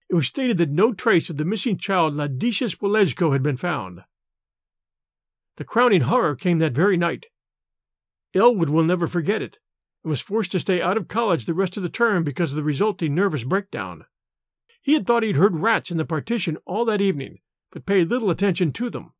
It 0.10 0.15
was 0.15 0.27
stated 0.27 0.58
that 0.58 0.69
no 0.69 0.93
trace 0.93 1.29
of 1.29 1.38
the 1.38 1.45
missing 1.45 1.77
child 1.77 2.13
Ladicius 2.13 2.75
Wolejko 2.75 3.32
had 3.32 3.43
been 3.43 3.58
found. 3.58 4.01
The 5.58 5.65
crowning 5.65 6.01
horror 6.01 6.36
came 6.36 6.60
that 6.60 6.73
very 6.73 6.97
night. 6.97 7.27
Elwood 8.34 8.69
will 8.69 8.84
never 8.84 9.08
forget 9.08 9.41
it, 9.41 9.60
and 10.03 10.10
was 10.10 10.21
forced 10.21 10.51
to 10.51 10.60
stay 10.60 10.82
out 10.82 10.97
of 10.97 11.08
college 11.08 11.45
the 11.45 11.53
rest 11.53 11.77
of 11.77 11.84
the 11.84 11.89
term 11.89 12.23
because 12.23 12.51
of 12.51 12.55
the 12.55 12.63
resulting 12.63 13.13
nervous 13.13 13.43
breakdown. 13.43 14.05
He 14.82 14.93
had 14.93 15.05
thought 15.05 15.23
he 15.23 15.29
had 15.29 15.36
heard 15.36 15.58
rats 15.58 15.91
in 15.91 15.97
the 15.97 16.05
partition 16.05 16.58
all 16.65 16.86
that 16.86 17.01
evening, 17.01 17.39
but 17.71 17.86
paid 17.86 18.08
little 18.08 18.29
attention 18.29 18.71
to 18.73 18.89
them. 18.89 19.13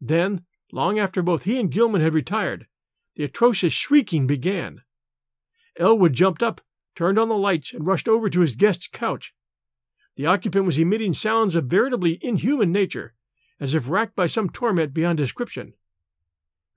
Then, 0.00 0.44
long 0.72 0.98
after 0.98 1.22
both 1.22 1.44
he 1.44 1.58
and 1.58 1.70
Gilman 1.70 2.00
had 2.00 2.14
retired, 2.14 2.66
the 3.16 3.24
atrocious 3.24 3.72
shrieking 3.72 4.26
began. 4.26 4.82
Elwood 5.76 6.12
jumped 6.12 6.42
up, 6.42 6.60
turned 6.94 7.18
on 7.18 7.28
the 7.28 7.36
lights, 7.36 7.72
and 7.72 7.86
rushed 7.86 8.08
over 8.08 8.28
to 8.28 8.40
his 8.40 8.56
guest's 8.56 8.88
couch. 8.88 9.34
The 10.16 10.26
occupant 10.26 10.66
was 10.66 10.78
emitting 10.78 11.14
sounds 11.14 11.54
of 11.54 11.66
veritably 11.66 12.18
inhuman 12.22 12.72
nature, 12.72 13.14
as 13.58 13.74
if 13.74 13.88
racked 13.88 14.16
by 14.16 14.26
some 14.26 14.50
torment 14.50 14.92
beyond 14.92 15.18
description. 15.18 15.74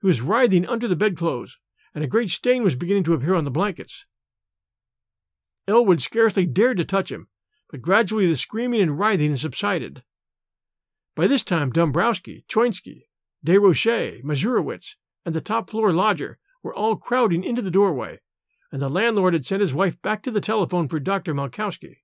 He 0.00 0.06
was 0.06 0.20
writhing 0.20 0.66
under 0.66 0.86
the 0.86 0.96
bedclothes, 0.96 1.58
and 1.94 2.04
a 2.04 2.08
great 2.08 2.30
stain 2.30 2.62
was 2.62 2.74
beginning 2.74 3.04
to 3.04 3.14
appear 3.14 3.34
on 3.34 3.44
the 3.44 3.50
blankets. 3.50 4.06
Elwood 5.66 6.02
scarcely 6.02 6.46
dared 6.46 6.76
to 6.76 6.84
touch 6.84 7.10
him, 7.10 7.28
but 7.70 7.82
gradually 7.82 8.26
the 8.26 8.36
screaming 8.36 8.80
and 8.80 8.98
writhing 8.98 9.36
subsided. 9.36 10.02
By 11.14 11.26
this 11.26 11.42
time 11.42 11.70
Dombrowski, 11.70 12.44
Choynski, 12.48 13.04
Desrochers, 13.44 14.22
Mazurewicz, 14.22 14.96
and 15.24 15.34
the 15.34 15.40
top 15.40 15.70
floor 15.70 15.92
lodger 15.92 16.38
were 16.62 16.74
all 16.74 16.96
crowding 16.96 17.44
into 17.44 17.62
the 17.62 17.70
doorway, 17.70 18.20
and 18.74 18.82
the 18.82 18.88
landlord 18.88 19.34
had 19.34 19.46
sent 19.46 19.60
his 19.60 19.72
wife 19.72 20.02
back 20.02 20.20
to 20.20 20.32
the 20.32 20.40
telephone 20.40 20.88
for 20.88 20.98
Dr. 20.98 21.32
Malkowski. 21.32 21.98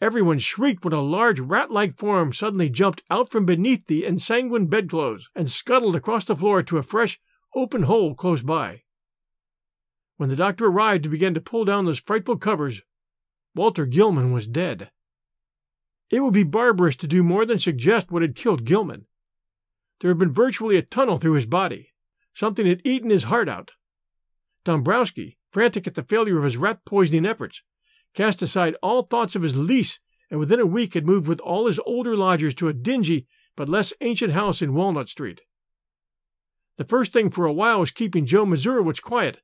Everyone 0.00 0.40
shrieked 0.40 0.84
when 0.84 0.92
a 0.92 1.00
large 1.00 1.38
rat 1.38 1.70
like 1.70 1.96
form 1.96 2.32
suddenly 2.32 2.68
jumped 2.68 3.04
out 3.08 3.30
from 3.30 3.46
beneath 3.46 3.86
the 3.86 4.02
ensanguined 4.02 4.70
bedclothes 4.70 5.30
and 5.36 5.48
scuttled 5.48 5.94
across 5.94 6.24
the 6.24 6.34
floor 6.34 6.64
to 6.64 6.78
a 6.78 6.82
fresh, 6.82 7.20
open 7.54 7.84
hole 7.84 8.16
close 8.16 8.42
by. 8.42 8.82
When 10.16 10.30
the 10.30 10.34
doctor 10.34 10.66
arrived 10.66 11.04
to 11.04 11.10
begin 11.10 11.34
to 11.34 11.40
pull 11.40 11.64
down 11.64 11.84
those 11.84 12.00
frightful 12.00 12.36
covers, 12.36 12.82
Walter 13.54 13.86
Gilman 13.86 14.32
was 14.32 14.48
dead. 14.48 14.90
It 16.10 16.24
would 16.24 16.34
be 16.34 16.42
barbarous 16.42 16.96
to 16.96 17.06
do 17.06 17.22
more 17.22 17.46
than 17.46 17.60
suggest 17.60 18.10
what 18.10 18.22
had 18.22 18.34
killed 18.34 18.64
Gilman. 18.64 19.06
There 20.00 20.10
had 20.10 20.18
been 20.18 20.32
virtually 20.32 20.76
a 20.76 20.82
tunnel 20.82 21.18
through 21.18 21.34
his 21.34 21.46
body. 21.46 21.92
Something 22.34 22.66
had 22.66 22.82
eaten 22.84 23.10
his 23.10 23.24
heart 23.24 23.48
out. 23.48 23.74
Dombrowski, 24.64 25.38
frantic 25.50 25.86
at 25.86 25.94
the 25.94 26.02
failure 26.02 26.38
of 26.38 26.44
his 26.44 26.56
rat 26.56 26.84
poisoning 26.84 27.26
efforts, 27.26 27.62
cast 28.14 28.42
aside 28.42 28.76
all 28.82 29.02
thoughts 29.02 29.34
of 29.34 29.42
his 29.42 29.56
lease, 29.56 30.00
and 30.30 30.38
within 30.38 30.60
a 30.60 30.66
week 30.66 30.94
had 30.94 31.06
moved 31.06 31.26
with 31.26 31.40
all 31.40 31.66
his 31.66 31.80
older 31.86 32.16
lodgers 32.16 32.54
to 32.54 32.68
a 32.68 32.72
dingy 32.72 33.26
but 33.56 33.68
less 33.68 33.92
ancient 34.00 34.32
house 34.32 34.62
in 34.62 34.74
Walnut 34.74 35.08
Street. 35.08 35.42
The 36.76 36.84
first 36.84 37.12
thing 37.12 37.30
for 37.30 37.46
a 37.46 37.52
while 37.52 37.80
was 37.80 37.90
keeping 37.90 38.26
Joe 38.26 38.46
Mazurewicz 38.46 39.02
quiet, 39.02 39.40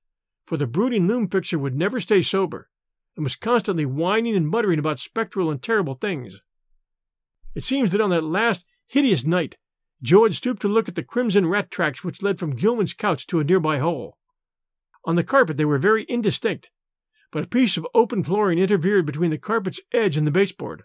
for 0.46 0.56
the 0.56 0.66
brooding 0.66 1.06
loom 1.06 1.28
fixer 1.28 1.58
would 1.58 1.74
never 1.74 2.00
stay 2.00 2.22
sober, 2.22 2.68
and 3.16 3.24
was 3.24 3.36
constantly 3.36 3.84
whining 3.84 4.36
and 4.36 4.48
muttering 4.48 4.78
about 4.78 4.98
spectral 4.98 5.50
and 5.50 5.62
terrible 5.62 5.94
things. 5.94 6.40
It 7.54 7.64
seems 7.64 7.90
that 7.92 8.00
on 8.00 8.10
that 8.10 8.22
last 8.22 8.64
hideous 8.86 9.24
night, 9.24 9.56
Joe 10.02 10.24
had 10.24 10.34
stooped 10.34 10.62
to 10.62 10.68
look 10.68 10.88
at 10.88 10.94
the 10.94 11.02
crimson 11.02 11.46
rat 11.46 11.70
tracks 11.70 12.04
which 12.04 12.22
led 12.22 12.38
from 12.38 12.54
Gilman's 12.54 12.92
couch 12.92 13.26
to 13.28 13.40
a 13.40 13.44
nearby 13.44 13.78
hole. 13.78 14.18
On 15.06 15.14
the 15.16 15.24
carpet 15.24 15.56
they 15.56 15.64
were 15.64 15.78
very 15.78 16.04
indistinct, 16.08 16.68
but 17.30 17.44
a 17.44 17.48
piece 17.48 17.76
of 17.76 17.86
open 17.94 18.22
flooring 18.24 18.58
interfered 18.58 19.06
between 19.06 19.30
the 19.30 19.38
carpet's 19.38 19.80
edge 19.92 20.16
and 20.16 20.26
the 20.26 20.32
baseboard. 20.32 20.82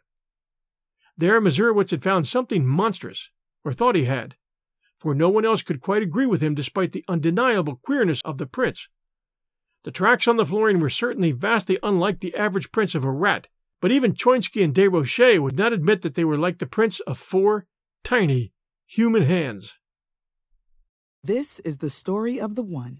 There 1.18 1.42
Mazurewicz 1.42 1.90
had 1.90 2.04
found 2.04 2.28
something 2.28 2.66
monstrous, 2.66 3.32
or 3.66 3.74
thought 3.74 3.96
he 3.96 4.06
had, 4.06 4.36
for 5.00 5.16
no 5.16 5.30
one 5.30 5.44
else 5.44 5.64
could 5.64 5.82
quite 5.82 6.04
agree 6.04 6.28
with 6.28 6.42
him 6.42 6.54
despite 6.54 6.92
the 6.92 7.04
undeniable 7.08 7.76
queerness 7.76 8.22
of 8.24 8.38
the 8.38 8.46
prints. 8.46 8.88
The 9.84 9.92
tracks 9.92 10.28
on 10.28 10.38
the 10.38 10.46
flooring 10.46 10.80
were 10.80 10.92
certainly 10.92 11.32
vastly 11.32 11.80
unlike 11.82 12.20
the 12.20 12.36
average 12.36 12.72
prints 12.72 12.94
of 12.94 13.04
a 13.04 13.12
rat, 13.12 13.48
but 13.82 13.92
even 13.92 14.14
Choynski 14.14 14.64
and 14.64 14.76
Desrochers 14.76 15.40
would 15.40 15.58
not 15.58 15.74
admit 15.74 16.04
that 16.04 16.14
they 16.14 16.24
were 16.24 16.38
like 16.38 16.60
the 16.60 16.68
prints 16.68 17.00
of 17.02 17.18
four 17.18 17.66
tiny 18.04 18.54
human 18.86 19.24
hands. 19.24 19.78
This 21.24 21.60
is 21.62 21.78
the 21.78 21.90
story 21.90 22.40
of 22.40 22.54
the 22.54 22.64
one. 22.64 23.00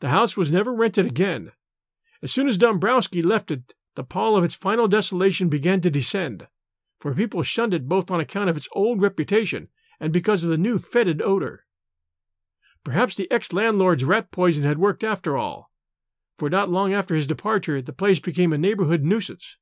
The 0.00 0.08
house 0.08 0.36
was 0.36 0.50
never 0.50 0.74
rented 0.74 1.06
again. 1.06 1.52
As 2.22 2.32
soon 2.32 2.48
as 2.48 2.58
Dombrowski 2.58 3.22
left 3.22 3.50
it, 3.50 3.74
the 3.94 4.04
pall 4.04 4.36
of 4.36 4.44
its 4.44 4.54
final 4.54 4.88
desolation 4.88 5.48
began 5.48 5.80
to 5.82 5.90
descend, 5.90 6.48
for 7.00 7.14
people 7.14 7.42
shunned 7.42 7.74
it 7.74 7.88
both 7.88 8.10
on 8.10 8.20
account 8.20 8.50
of 8.50 8.56
its 8.56 8.68
old 8.72 9.02
reputation 9.02 9.68
and 9.98 10.12
because 10.12 10.42
of 10.42 10.50
the 10.50 10.58
new 10.58 10.78
fetid 10.78 11.20
odor. 11.20 11.64
Perhaps 12.82 13.14
the 13.14 13.30
ex 13.30 13.52
landlord's 13.52 14.04
rat 14.04 14.30
poison 14.30 14.64
had 14.64 14.78
worked 14.78 15.04
after 15.04 15.36
all, 15.36 15.70
for 16.38 16.48
not 16.48 16.70
long 16.70 16.94
after 16.94 17.14
his 17.14 17.26
departure 17.26 17.82
the 17.82 17.92
place 17.92 18.18
became 18.18 18.52
a 18.54 18.58
neighborhood 18.58 19.02
nuisance. 19.02 19.58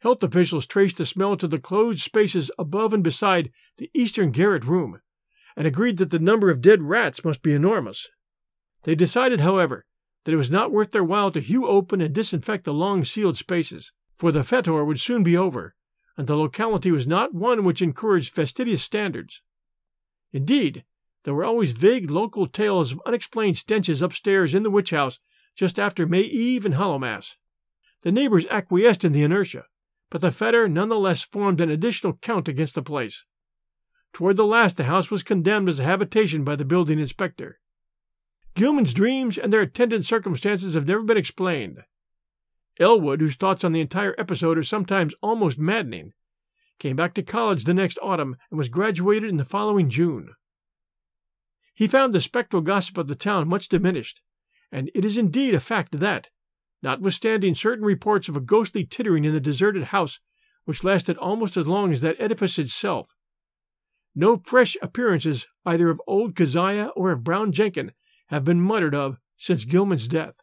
Health 0.00 0.22
officials 0.22 0.66
traced 0.66 0.96
the 0.96 1.04
smell 1.04 1.36
to 1.36 1.46
the 1.46 1.58
closed 1.58 2.00
spaces 2.00 2.50
above 2.58 2.94
and 2.94 3.04
beside 3.04 3.52
the 3.76 3.90
eastern 3.92 4.30
garret 4.30 4.64
room, 4.64 5.00
and 5.56 5.66
agreed 5.66 5.98
that 5.98 6.10
the 6.10 6.18
number 6.18 6.50
of 6.50 6.62
dead 6.62 6.82
rats 6.82 7.22
must 7.22 7.42
be 7.42 7.52
enormous. 7.52 8.08
They 8.84 8.94
decided, 8.94 9.40
however, 9.40 9.86
that 10.24 10.32
it 10.32 10.36
was 10.36 10.50
not 10.50 10.72
worth 10.72 10.90
their 10.90 11.04
while 11.04 11.30
to 11.32 11.40
hew 11.40 11.66
open 11.66 12.00
and 12.00 12.14
disinfect 12.14 12.64
the 12.64 12.74
long 12.74 13.04
sealed 13.04 13.36
spaces, 13.36 13.92
for 14.16 14.32
the 14.32 14.40
fetor 14.40 14.84
would 14.84 15.00
soon 15.00 15.22
be 15.22 15.36
over, 15.36 15.74
and 16.16 16.26
the 16.26 16.36
locality 16.36 16.90
was 16.90 17.06
not 17.06 17.34
one 17.34 17.64
which 17.64 17.82
encouraged 17.82 18.34
fastidious 18.34 18.82
standards. 18.82 19.40
Indeed, 20.32 20.84
there 21.24 21.34
were 21.34 21.44
always 21.44 21.72
vague 21.72 22.10
local 22.10 22.46
tales 22.46 22.92
of 22.92 23.02
unexplained 23.06 23.56
stenches 23.56 24.02
upstairs 24.02 24.54
in 24.54 24.62
the 24.62 24.70
witch 24.70 24.90
house 24.90 25.20
just 25.54 25.78
after 25.78 26.06
May 26.06 26.22
Eve 26.22 26.64
and 26.66 26.74
Hallowmass. 26.74 27.36
The 28.02 28.12
neighbors 28.12 28.46
acquiesced 28.46 29.04
in 29.04 29.12
the 29.12 29.22
inertia, 29.22 29.66
but 30.10 30.20
the 30.20 30.30
fetor 30.30 30.68
none 30.68 30.88
the 30.88 30.98
less 30.98 31.22
formed 31.22 31.60
an 31.60 31.70
additional 31.70 32.14
count 32.14 32.48
against 32.48 32.74
the 32.74 32.82
place. 32.82 33.24
Toward 34.12 34.36
the 34.36 34.46
last, 34.46 34.76
the 34.76 34.84
house 34.84 35.10
was 35.10 35.22
condemned 35.22 35.68
as 35.68 35.78
a 35.78 35.84
habitation 35.84 36.44
by 36.44 36.56
the 36.56 36.64
building 36.64 36.98
inspector. 36.98 37.60
Gilman's 38.54 38.92
dreams 38.92 39.38
and 39.38 39.52
their 39.52 39.62
attendant 39.62 40.04
circumstances 40.04 40.74
have 40.74 40.86
never 40.86 41.02
been 41.02 41.16
explained. 41.16 41.84
Elwood, 42.78 43.20
whose 43.20 43.36
thoughts 43.36 43.64
on 43.64 43.72
the 43.72 43.80
entire 43.80 44.14
episode 44.18 44.58
are 44.58 44.62
sometimes 44.62 45.14
almost 45.22 45.58
maddening, 45.58 46.12
came 46.78 46.96
back 46.96 47.14
to 47.14 47.22
college 47.22 47.64
the 47.64 47.74
next 47.74 47.98
autumn 48.02 48.36
and 48.50 48.58
was 48.58 48.68
graduated 48.68 49.28
in 49.28 49.36
the 49.36 49.44
following 49.44 49.88
June. 49.88 50.30
He 51.74 51.86
found 51.86 52.12
the 52.12 52.20
spectral 52.20 52.62
gossip 52.62 52.98
of 52.98 53.06
the 53.06 53.14
town 53.14 53.48
much 53.48 53.68
diminished, 53.68 54.20
and 54.70 54.90
it 54.94 55.04
is 55.04 55.16
indeed 55.16 55.54
a 55.54 55.60
fact 55.60 55.98
that, 56.00 56.28
notwithstanding 56.82 57.54
certain 57.54 57.84
reports 57.84 58.28
of 58.28 58.36
a 58.36 58.40
ghostly 58.40 58.84
tittering 58.84 59.24
in 59.24 59.32
the 59.32 59.40
deserted 59.40 59.84
house 59.84 60.20
which 60.64 60.84
lasted 60.84 61.16
almost 61.16 61.56
as 61.56 61.66
long 61.66 61.92
as 61.92 62.00
that 62.00 62.16
edifice 62.20 62.58
itself, 62.58 63.14
no 64.14 64.36
fresh 64.44 64.76
appearances 64.82 65.46
either 65.64 65.88
of 65.88 66.02
old 66.06 66.36
Keziah 66.36 66.90
or 66.94 67.12
of 67.12 67.24
Brown 67.24 67.52
Jenkin 67.52 67.92
have 68.32 68.44
been 68.44 68.60
muttered 68.60 68.94
of 68.94 69.18
since 69.36 69.64
Gilman's 69.64 70.08
death. 70.08 70.36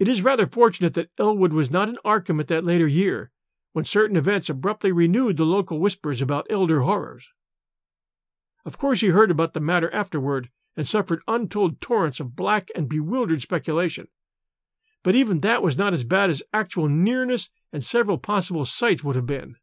It 0.00 0.08
is 0.08 0.22
rather 0.22 0.46
fortunate 0.46 0.94
that 0.94 1.10
Elwood 1.18 1.52
was 1.52 1.70
not 1.70 1.88
in 1.88 1.96
Arkham 2.04 2.40
at 2.40 2.48
that 2.48 2.64
later 2.64 2.86
year, 2.86 3.30
when 3.72 3.84
certain 3.84 4.16
events 4.16 4.48
abruptly 4.48 4.90
renewed 4.90 5.36
the 5.36 5.44
local 5.44 5.78
whispers 5.78 6.22
about 6.22 6.46
elder 6.48 6.80
horrors. 6.80 7.28
Of 8.64 8.78
course, 8.78 9.00
he 9.00 9.08
heard 9.08 9.30
about 9.30 9.52
the 9.52 9.60
matter 9.60 9.92
afterward 9.94 10.48
and 10.76 10.86
suffered 10.86 11.20
untold 11.28 11.80
torrents 11.80 12.20
of 12.20 12.36
black 12.36 12.68
and 12.74 12.88
bewildered 12.88 13.42
speculation. 13.42 14.08
But 15.02 15.14
even 15.14 15.40
that 15.40 15.62
was 15.62 15.76
not 15.76 15.92
as 15.92 16.04
bad 16.04 16.30
as 16.30 16.42
actual 16.52 16.88
nearness 16.88 17.50
and 17.72 17.84
several 17.84 18.18
possible 18.18 18.64
sights 18.64 19.04
would 19.04 19.16
have 19.16 19.26
been. 19.26 19.56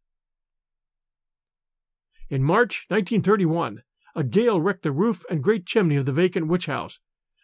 In 2.30 2.44
March 2.44 2.86
1931, 2.90 3.84
a 4.16 4.24
gale 4.24 4.62
wrecked 4.62 4.84
the 4.84 4.92
roof 4.92 5.26
and 5.30 5.44
great 5.44 5.66
chimney 5.66 5.96
of 5.96 6.06
the 6.06 6.14
vacant 6.14 6.48
witch 6.48 6.68
house, 6.68 7.00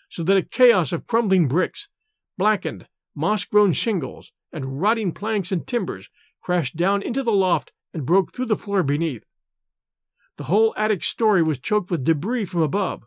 so 0.10 0.24
that 0.24 0.38
a 0.38 0.42
chaos 0.42 0.92
of 0.92 1.08
crumbling 1.08 1.48
bricks, 1.48 1.88
blackened, 2.38 2.88
moss 3.14 3.46
grown 3.46 3.74
shingles, 3.74 4.32
and 4.54 4.82
rotting 4.82 5.12
planks 5.12 5.52
and 5.52 5.68
timbers 5.68 6.10
crashed 6.42 6.76
down 6.76 7.02
into 7.02 7.24
the 7.24 7.32
loft 7.32 7.72
and 7.94 8.06
broke 8.06 8.34
through 8.34 8.46
the 8.46 8.56
floor 8.56 8.84
beneath. 8.84 9.26
The 10.38 10.46
whole 10.46 10.74
attic 10.78 11.04
story 11.04 11.44
was 11.44 11.60
choked 11.60 11.92
with 11.92 12.04
debris 12.04 12.46
from 12.46 12.62
above, 12.62 13.04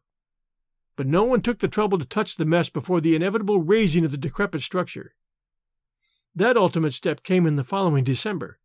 but 0.96 1.06
no 1.06 1.24
one 1.24 1.40
took 1.40 1.58
the 1.58 1.68
trouble 1.68 1.98
to 1.98 2.04
touch 2.04 2.36
the 2.36 2.44
mess 2.44 2.68
before 2.68 3.00
the 3.00 3.16
inevitable 3.16 3.60
razing 3.60 4.04
of 4.04 4.10
the 4.10 4.16
decrepit 4.16 4.62
structure. 4.62 5.14
That 6.34 6.56
ultimate 6.56 6.92
step 6.92 7.22
came 7.22 7.46
in 7.46 7.56
the 7.56 7.64
following 7.64 8.04
December, 8.04 8.58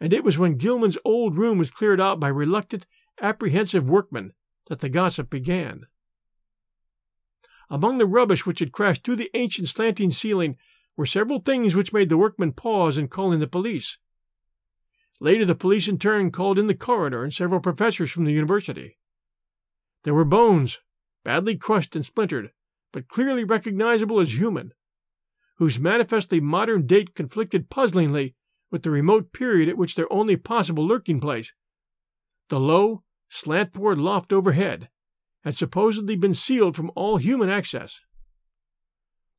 and 0.00 0.12
it 0.12 0.22
was 0.22 0.38
when 0.38 0.58
Gilman's 0.58 0.98
old 1.04 1.36
room 1.36 1.58
was 1.58 1.70
cleared 1.70 2.00
out 2.00 2.20
by 2.20 2.28
reluctant 2.28 2.86
apprehensive 3.20 3.88
workmen 3.88 4.32
that 4.68 4.80
the 4.80 4.88
gossip 4.88 5.30
began. 5.30 5.86
Among 7.70 7.98
the 7.98 8.06
rubbish 8.06 8.46
which 8.46 8.60
had 8.60 8.72
crashed 8.72 9.04
through 9.04 9.16
the 9.16 9.30
ancient 9.34 9.68
slanting 9.68 10.10
ceiling 10.10 10.56
were 10.96 11.06
several 11.06 11.38
things 11.38 11.74
which 11.74 11.92
made 11.92 12.08
the 12.08 12.18
workmen 12.18 12.52
pause 12.52 12.96
and 12.96 13.10
call 13.10 13.32
in 13.32 13.40
the 13.40 13.46
police. 13.46 13.98
Later, 15.20 15.44
the 15.44 15.54
police 15.54 15.88
in 15.88 15.98
turn 15.98 16.30
called 16.30 16.58
in 16.58 16.66
the 16.66 16.74
coroner 16.74 17.22
and 17.24 17.32
several 17.32 17.60
professors 17.60 18.10
from 18.10 18.24
the 18.24 18.32
university. 18.32 18.98
There 20.04 20.14
were 20.14 20.24
bones, 20.24 20.78
badly 21.24 21.56
crushed 21.56 21.94
and 21.96 22.04
splintered, 22.04 22.52
but 22.92 23.08
clearly 23.08 23.44
recognizable 23.44 24.20
as 24.20 24.38
human, 24.38 24.72
whose 25.56 25.78
manifestly 25.78 26.40
modern 26.40 26.86
date 26.86 27.14
conflicted 27.14 27.68
puzzlingly 27.68 28.34
with 28.70 28.82
the 28.82 28.90
remote 28.90 29.32
period 29.32 29.68
at 29.68 29.76
which 29.76 29.94
their 29.94 30.10
only 30.12 30.36
possible 30.36 30.86
lurking 30.86 31.20
place, 31.20 31.52
the 32.48 32.60
low, 32.60 33.02
slant 33.28 33.72
board 33.72 33.98
loft 33.98 34.32
overhead, 34.32 34.88
had 35.44 35.56
supposedly 35.56 36.16
been 36.16 36.34
sealed 36.34 36.76
from 36.76 36.90
all 36.94 37.16
human 37.16 37.48
access. 37.48 38.00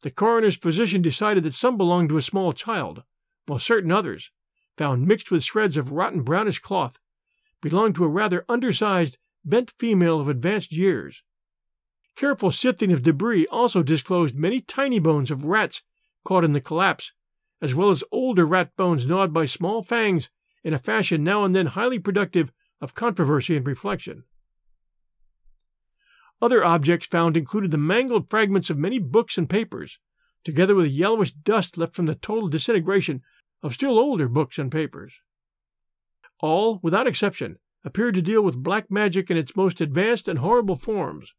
The 0.01 0.11
coroner's 0.11 0.57
physician 0.57 1.01
decided 1.01 1.43
that 1.43 1.53
some 1.53 1.77
belonged 1.77 2.09
to 2.09 2.17
a 2.17 2.21
small 2.21 2.53
child, 2.53 3.03
while 3.47 3.59
certain 3.59 3.91
others, 3.91 4.31
found 4.77 5.05
mixed 5.05 5.29
with 5.29 5.43
shreds 5.43 5.75
of 5.75 5.91
rotten 5.91 6.21
brownish 6.21 6.59
cloth, 6.59 6.97
belonged 7.61 7.95
to 7.95 8.05
a 8.05 8.09
rather 8.09 8.45
undersized, 8.47 9.17
bent 9.43 9.73
female 9.77 10.19
of 10.19 10.29
advanced 10.29 10.71
years. 10.71 11.23
Careful 12.15 12.51
sifting 12.51 12.91
of 12.91 13.03
debris 13.03 13.47
also 13.47 13.83
disclosed 13.83 14.35
many 14.35 14.61
tiny 14.61 14.99
bones 14.99 15.31
of 15.31 15.45
rats 15.45 15.81
caught 16.23 16.45
in 16.45 16.53
the 16.53 16.61
collapse, 16.61 17.11
as 17.61 17.75
well 17.75 17.89
as 17.89 18.03
older 18.11 18.45
rat 18.45 18.75
bones 18.77 19.05
gnawed 19.05 19.33
by 19.33 19.45
small 19.45 19.83
fangs 19.83 20.29
in 20.63 20.73
a 20.73 20.79
fashion 20.79 21.23
now 21.23 21.43
and 21.43 21.55
then 21.55 21.67
highly 21.67 21.99
productive 21.99 22.51
of 22.81 22.95
controversy 22.95 23.55
and 23.55 23.65
reflection. 23.67 24.23
Other 26.41 26.63
objects 26.63 27.07
found 27.07 27.35
included 27.35 27.71
the 27.71 27.77
mangled 27.77 28.29
fragments 28.29 28.69
of 28.69 28.77
many 28.77 28.99
books 28.99 29.37
and 29.37 29.49
papers, 29.49 29.99
together 30.43 30.75
with 30.75 30.85
a 30.85 30.89
yellowish 30.89 31.33
dust 31.33 31.77
left 31.77 31.95
from 31.95 32.05
the 32.05 32.15
total 32.15 32.47
disintegration 32.47 33.21
of 33.61 33.73
still 33.73 33.99
older 33.99 34.29
books 34.29 34.57
and 34.57 34.71
papers. 34.71 35.19
All, 36.39 36.79
without 36.81 37.07
exception, 37.07 37.57
appeared 37.83 38.15
to 38.15 38.21
deal 38.21 38.41
with 38.41 38.63
black 38.63 38.89
magic 38.89 39.29
in 39.29 39.37
its 39.37 39.55
most 39.55 39.81
advanced 39.81 40.27
and 40.27 40.39
horrible 40.39 40.77
forms, 40.77 41.33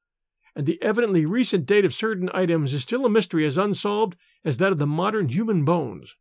and 0.54 0.66
the 0.66 0.82
evidently 0.82 1.24
recent 1.24 1.64
date 1.64 1.84
of 1.84 1.94
certain 1.94 2.28
items 2.34 2.74
is 2.74 2.82
still 2.82 3.06
a 3.06 3.10
mystery 3.10 3.46
as 3.46 3.56
unsolved 3.56 4.16
as 4.44 4.58
that 4.58 4.72
of 4.72 4.78
the 4.78 4.86
modern 4.86 5.28
human 5.28 5.64
bones. 5.64 6.16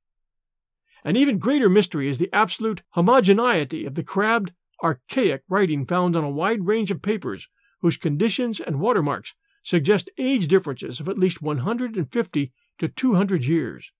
An 1.03 1.15
even 1.15 1.39
greater 1.39 1.69
mystery 1.69 2.07
is 2.07 2.17
the 2.17 2.29
absolute 2.33 2.81
homogeneity 2.91 3.85
of 3.85 3.95
the 3.95 4.03
crabbed, 4.03 4.51
archaic 4.83 5.43
writing 5.49 5.85
found 5.85 6.15
on 6.15 6.23
a 6.23 6.29
wide 6.29 6.65
range 6.65 6.91
of 6.91 7.01
papers 7.01 7.47
whose 7.81 7.97
conditions 7.97 8.59
and 8.59 8.79
watermarks 8.79 9.33
suggest 9.63 10.09
age 10.17 10.47
differences 10.47 10.99
of 10.99 11.09
at 11.09 11.17
least 11.17 11.41
150 11.41 12.53
to 12.77 12.87
200 12.87 13.45
years. 13.45 13.91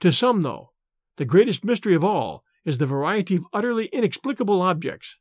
To 0.00 0.12
some, 0.12 0.42
though, 0.42 0.72
the 1.16 1.24
greatest 1.24 1.64
mystery 1.64 1.94
of 1.94 2.04
all 2.04 2.42
is 2.64 2.78
the 2.78 2.86
variety 2.86 3.36
of 3.36 3.46
utterly 3.52 3.86
inexplicable 3.86 4.62
objects. 4.62 5.16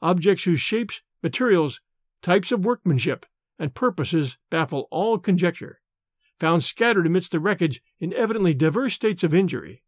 Objects 0.00 0.44
whose 0.44 0.60
shapes, 0.60 1.02
materials, 1.22 1.80
types 2.22 2.52
of 2.52 2.64
workmanship, 2.64 3.26
and 3.58 3.74
purposes 3.74 4.38
baffle 4.50 4.86
all 4.90 5.18
conjecture, 5.18 5.80
found 6.38 6.62
scattered 6.62 7.06
amidst 7.06 7.32
the 7.32 7.40
wreckage 7.40 7.82
in 7.98 8.12
evidently 8.14 8.54
diverse 8.54 8.94
states 8.94 9.24
of 9.24 9.34
injury. 9.34 9.82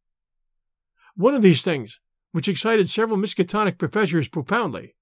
One 1.14 1.34
of 1.34 1.42
these 1.42 1.62
things, 1.62 2.00
which 2.32 2.48
excited 2.48 2.88
several 2.88 3.18
Miskatonic 3.18 3.78
professors 3.78 4.28
profoundly, 4.28 4.94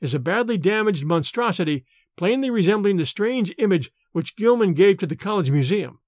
is 0.00 0.14
a 0.14 0.18
badly 0.18 0.58
damaged 0.58 1.04
monstrosity 1.04 1.84
plainly 2.16 2.50
resembling 2.50 2.96
the 2.96 3.06
strange 3.06 3.54
image 3.58 3.90
which 4.12 4.36
Gilman 4.36 4.74
gave 4.74 4.98
to 4.98 5.06
the 5.06 5.16
college 5.16 5.50
museum, 5.50 6.00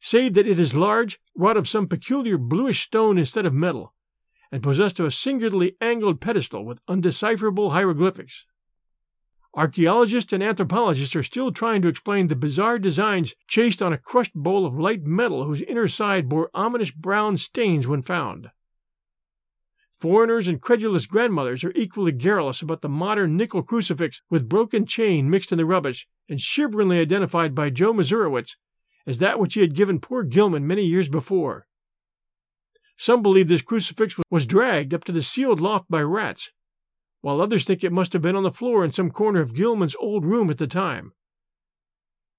save 0.00 0.34
that 0.34 0.46
it 0.46 0.58
is 0.58 0.74
large, 0.74 1.18
wrought 1.36 1.56
of 1.56 1.68
some 1.68 1.86
peculiar 1.86 2.38
bluish 2.38 2.82
stone 2.82 3.18
instead 3.18 3.46
of 3.46 3.54
metal, 3.54 3.94
and 4.50 4.62
possessed 4.62 5.00
of 5.00 5.06
a 5.06 5.10
singularly 5.10 5.76
angled 5.80 6.20
pedestal 6.20 6.64
with 6.64 6.80
undecipherable 6.88 7.70
hieroglyphics. 7.70 8.46
Archaeologists 9.54 10.32
and 10.32 10.42
anthropologists 10.42 11.16
are 11.16 11.22
still 11.22 11.50
trying 11.50 11.80
to 11.80 11.88
explain 11.88 12.28
the 12.28 12.36
bizarre 12.36 12.78
designs 12.78 13.34
chased 13.48 13.80
on 13.80 13.92
a 13.92 13.98
crushed 13.98 14.34
bowl 14.34 14.66
of 14.66 14.78
light 14.78 15.04
metal 15.04 15.44
whose 15.44 15.62
inner 15.62 15.88
side 15.88 16.28
bore 16.28 16.50
ominous 16.52 16.90
brown 16.90 17.38
stains 17.38 17.86
when 17.86 18.02
found. 18.02 18.50
Foreigners 20.08 20.46
and 20.46 20.62
credulous 20.62 21.04
grandmothers 21.04 21.64
are 21.64 21.72
equally 21.74 22.12
garrulous 22.12 22.62
about 22.62 22.80
the 22.80 22.88
modern 22.88 23.36
nickel 23.36 23.64
crucifix 23.64 24.22
with 24.30 24.48
broken 24.48 24.86
chain 24.86 25.28
mixed 25.28 25.50
in 25.50 25.58
the 25.58 25.66
rubbish 25.66 26.06
and 26.28 26.40
shiveringly 26.40 27.00
identified 27.00 27.56
by 27.56 27.70
Joe 27.70 27.92
Mazurewicz 27.92 28.54
as 29.04 29.18
that 29.18 29.40
which 29.40 29.54
he 29.54 29.62
had 29.62 29.74
given 29.74 29.98
poor 29.98 30.22
Gilman 30.22 30.64
many 30.64 30.84
years 30.84 31.08
before. 31.08 31.66
Some 32.96 33.20
believe 33.20 33.48
this 33.48 33.62
crucifix 33.62 34.14
was 34.30 34.46
dragged 34.46 34.94
up 34.94 35.02
to 35.06 35.12
the 35.12 35.24
sealed 35.24 35.60
loft 35.60 35.90
by 35.90 36.02
rats, 36.02 36.52
while 37.20 37.40
others 37.40 37.64
think 37.64 37.82
it 37.82 37.90
must 37.90 38.12
have 38.12 38.22
been 38.22 38.36
on 38.36 38.44
the 38.44 38.52
floor 38.52 38.84
in 38.84 38.92
some 38.92 39.10
corner 39.10 39.40
of 39.40 39.56
Gilman's 39.56 39.96
old 39.98 40.24
room 40.24 40.50
at 40.50 40.58
the 40.58 40.68
time. 40.68 41.14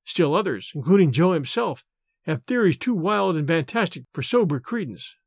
Still 0.06 0.34
others, 0.34 0.72
including 0.74 1.12
Joe 1.12 1.34
himself, 1.34 1.84
have 2.24 2.46
theories 2.46 2.78
too 2.78 2.94
wild 2.94 3.36
and 3.36 3.46
fantastic 3.46 4.06
for 4.14 4.24
sober 4.24 4.62
credence. 4.62 5.18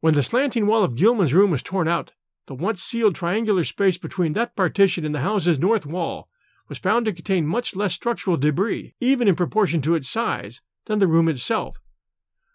When 0.00 0.14
the 0.14 0.22
slanting 0.22 0.68
wall 0.68 0.84
of 0.84 0.94
Gilman's 0.94 1.34
room 1.34 1.50
was 1.50 1.62
torn 1.62 1.88
out, 1.88 2.12
the 2.46 2.54
once 2.54 2.82
sealed 2.82 3.16
triangular 3.16 3.64
space 3.64 3.98
between 3.98 4.32
that 4.34 4.54
partition 4.54 5.04
and 5.04 5.12
the 5.12 5.20
house's 5.20 5.58
north 5.58 5.86
wall 5.86 6.28
was 6.68 6.78
found 6.78 7.06
to 7.06 7.12
contain 7.12 7.46
much 7.46 7.74
less 7.74 7.94
structural 7.94 8.36
debris, 8.36 8.94
even 9.00 9.26
in 9.26 9.34
proportion 9.34 9.82
to 9.82 9.96
its 9.96 10.08
size, 10.08 10.60
than 10.84 11.00
the 11.00 11.08
room 11.08 11.28
itself, 11.28 11.78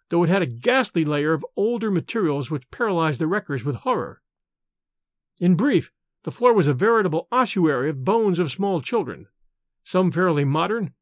though 0.10 0.24
it 0.24 0.30
had 0.30 0.42
a 0.42 0.48
ghastly 0.48 1.04
layer 1.04 1.34
of 1.34 1.46
older 1.58 1.92
materials 1.92 2.50
which 2.50 2.70
paralyzed 2.72 3.20
the 3.20 3.28
wreckers 3.28 3.66
with 3.66 3.76
horror. 3.78 4.22
In 5.42 5.56
brief, 5.56 5.92
the 6.24 6.32
floor 6.32 6.54
was 6.54 6.68
a 6.68 6.74
veritable 6.74 7.28
ossuary 7.30 7.90
of 7.90 8.06
bones 8.06 8.40
of 8.40 8.52
small 8.52 8.82
children, 8.82 9.28
some 9.84 10.14
fairly 10.14 10.46
modern, 10.46 10.94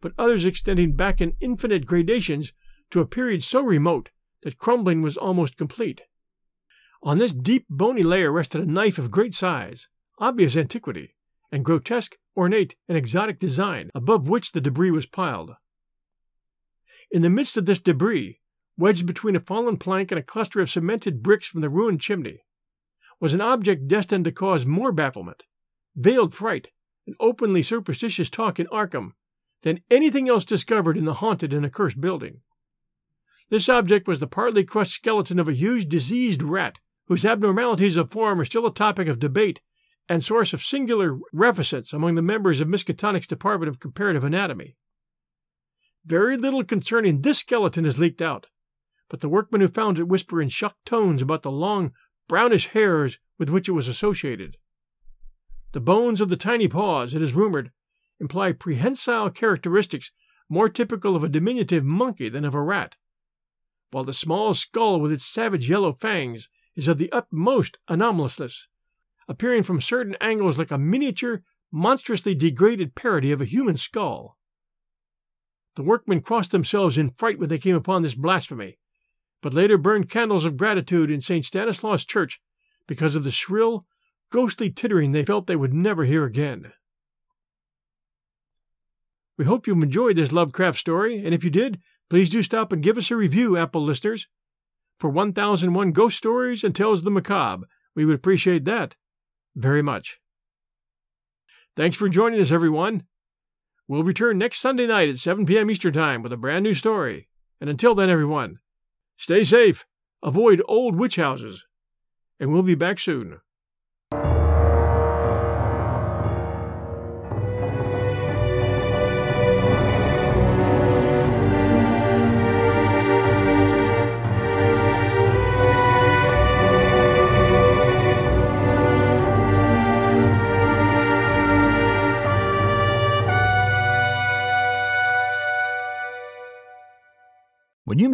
but 0.00 0.12
others 0.16 0.46
extending 0.46 0.94
back 0.94 1.20
in 1.20 1.36
infinite 1.40 1.86
gradations 1.86 2.52
to 2.90 3.00
a 3.00 3.06
period 3.06 3.42
so 3.42 3.62
remote 3.62 4.10
that 4.42 4.58
crumbling 4.58 5.02
was 5.02 5.16
almost 5.16 5.56
complete. 5.56 6.02
On 7.02 7.18
this 7.18 7.32
deep 7.32 7.66
bony 7.70 8.02
layer 8.02 8.32
rested 8.32 8.60
a 8.60 8.66
knife 8.66 8.98
of 8.98 9.10
great 9.10 9.34
size, 9.34 9.88
obvious 10.18 10.56
antiquity, 10.56 11.14
and 11.50 11.64
grotesque, 11.64 12.16
ornate, 12.36 12.76
and 12.88 12.98
exotic 12.98 13.38
design, 13.38 13.90
above 13.94 14.28
which 14.28 14.52
the 14.52 14.60
debris 14.60 14.90
was 14.90 15.06
piled. 15.06 15.54
In 17.10 17.22
the 17.22 17.30
midst 17.30 17.56
of 17.56 17.66
this 17.66 17.78
debris, 17.78 18.38
wedged 18.76 19.06
between 19.06 19.36
a 19.36 19.40
fallen 19.40 19.76
plank 19.76 20.10
and 20.10 20.18
a 20.18 20.22
cluster 20.22 20.60
of 20.60 20.70
cemented 20.70 21.22
bricks 21.22 21.46
from 21.46 21.60
the 21.60 21.70
ruined 21.70 22.00
chimney, 22.00 22.42
was 23.20 23.34
an 23.34 23.40
object 23.40 23.88
destined 23.88 24.24
to 24.24 24.32
cause 24.32 24.66
more 24.66 24.92
bafflement, 24.92 25.42
veiled 25.96 26.34
fright, 26.34 26.68
and 27.06 27.16
openly 27.18 27.62
superstitious 27.62 28.30
talk 28.30 28.60
in 28.60 28.66
Arkham 28.66 29.12
than 29.62 29.80
anything 29.90 30.28
else 30.28 30.44
discovered 30.44 30.96
in 30.96 31.04
the 31.04 31.14
haunted 31.14 31.52
and 31.52 31.64
accursed 31.64 32.00
building. 32.00 32.42
This 33.50 33.68
object 33.68 34.06
was 34.06 34.18
the 34.18 34.26
partly 34.26 34.62
crushed 34.62 34.92
skeleton 34.92 35.38
of 35.38 35.48
a 35.48 35.54
huge 35.54 35.88
diseased 35.88 36.42
rat, 36.42 36.80
whose 37.06 37.24
abnormalities 37.24 37.96
of 37.96 38.10
form 38.10 38.40
are 38.40 38.44
still 38.44 38.66
a 38.66 38.74
topic 38.74 39.08
of 39.08 39.18
debate 39.18 39.62
and 40.08 40.22
source 40.22 40.52
of 40.52 40.62
singular 40.62 41.18
reticence 41.32 41.92
among 41.92 42.14
the 42.14 42.22
members 42.22 42.60
of 42.60 42.68
Miskatonic's 42.68 43.26
Department 43.26 43.68
of 43.68 43.80
Comparative 43.80 44.24
Anatomy. 44.24 44.76
Very 46.04 46.36
little 46.36 46.62
concerning 46.62 47.22
this 47.22 47.38
skeleton 47.38 47.86
is 47.86 47.98
leaked 47.98 48.20
out, 48.20 48.48
but 49.08 49.20
the 49.20 49.28
workmen 49.28 49.62
who 49.62 49.68
found 49.68 49.98
it 49.98 50.08
whisper 50.08 50.40
in 50.42 50.50
shocked 50.50 50.84
tones 50.84 51.22
about 51.22 51.42
the 51.42 51.50
long, 51.50 51.92
brownish 52.28 52.68
hairs 52.68 53.18
with 53.38 53.48
which 53.48 53.68
it 53.68 53.72
was 53.72 53.88
associated. 53.88 54.58
The 55.72 55.80
bones 55.80 56.20
of 56.20 56.28
the 56.28 56.36
tiny 56.36 56.68
paws, 56.68 57.14
it 57.14 57.22
is 57.22 57.32
rumored, 57.32 57.72
imply 58.20 58.52
prehensile 58.52 59.30
characteristics 59.30 60.12
more 60.50 60.68
typical 60.68 61.16
of 61.16 61.24
a 61.24 61.28
diminutive 61.28 61.84
monkey 61.84 62.28
than 62.28 62.44
of 62.44 62.54
a 62.54 62.62
rat 62.62 62.96
while 63.90 64.04
the 64.04 64.12
small 64.12 64.54
skull 64.54 65.00
with 65.00 65.12
its 65.12 65.24
savage 65.24 65.68
yellow 65.68 65.92
fangs 65.92 66.48
is 66.76 66.88
of 66.88 66.98
the 66.98 67.10
utmost 67.12 67.78
anomalousness, 67.88 68.68
appearing 69.28 69.62
from 69.62 69.80
certain 69.80 70.16
angles 70.20 70.58
like 70.58 70.70
a 70.70 70.78
miniature, 70.78 71.42
monstrously 71.70 72.34
degraded 72.34 72.94
parody 72.94 73.32
of 73.32 73.40
a 73.40 73.46
human 73.46 73.76
skull. 73.76 74.38
The 75.76 75.82
workmen 75.82 76.20
crossed 76.20 76.50
themselves 76.50 76.98
in 76.98 77.10
fright 77.10 77.38
when 77.38 77.48
they 77.48 77.58
came 77.58 77.76
upon 77.76 78.02
this 78.02 78.14
blasphemy, 78.14 78.78
but 79.42 79.54
later 79.54 79.78
burned 79.78 80.10
candles 80.10 80.44
of 80.44 80.56
gratitude 80.56 81.10
in 81.10 81.20
St. 81.20 81.44
Stanislaus 81.44 82.04
Church 82.04 82.40
because 82.86 83.14
of 83.14 83.24
the 83.24 83.30
shrill, 83.30 83.84
ghostly 84.30 84.70
tittering 84.70 85.12
they 85.12 85.24
felt 85.24 85.46
they 85.46 85.56
would 85.56 85.74
never 85.74 86.04
hear 86.04 86.24
again. 86.24 86.72
We 89.36 89.44
hope 89.44 89.66
you've 89.66 89.82
enjoyed 89.82 90.16
this 90.16 90.32
Lovecraft 90.32 90.78
story, 90.78 91.24
and 91.24 91.32
if 91.32 91.44
you 91.44 91.50
did, 91.50 91.80
Please 92.10 92.30
do 92.30 92.42
stop 92.42 92.72
and 92.72 92.82
give 92.82 92.96
us 92.96 93.10
a 93.10 93.16
review, 93.16 93.56
Apple 93.56 93.82
listeners. 93.82 94.28
For 94.98 95.10
1001 95.10 95.92
Ghost 95.92 96.16
Stories 96.16 96.64
and 96.64 96.74
Tales 96.74 97.00
of 97.00 97.04
the 97.04 97.10
Macabre, 97.10 97.66
we 97.94 98.04
would 98.04 98.16
appreciate 98.16 98.64
that 98.64 98.96
very 99.54 99.82
much. 99.82 100.18
Thanks 101.76 101.96
for 101.96 102.08
joining 102.08 102.40
us, 102.40 102.50
everyone. 102.50 103.04
We'll 103.86 104.04
return 104.04 104.38
next 104.38 104.60
Sunday 104.60 104.86
night 104.86 105.08
at 105.08 105.18
7 105.18 105.46
p.m. 105.46 105.70
Eastern 105.70 105.92
Time 105.92 106.22
with 106.22 106.32
a 106.32 106.36
brand 106.36 106.64
new 106.64 106.74
story. 106.74 107.28
And 107.60 107.70
until 107.70 107.94
then, 107.94 108.10
everyone, 108.10 108.58
stay 109.16 109.44
safe, 109.44 109.86
avoid 110.22 110.62
old 110.66 110.96
witch 110.96 111.16
houses, 111.16 111.66
and 112.38 112.52
we'll 112.52 112.62
be 112.62 112.74
back 112.74 112.98
soon. 112.98 113.40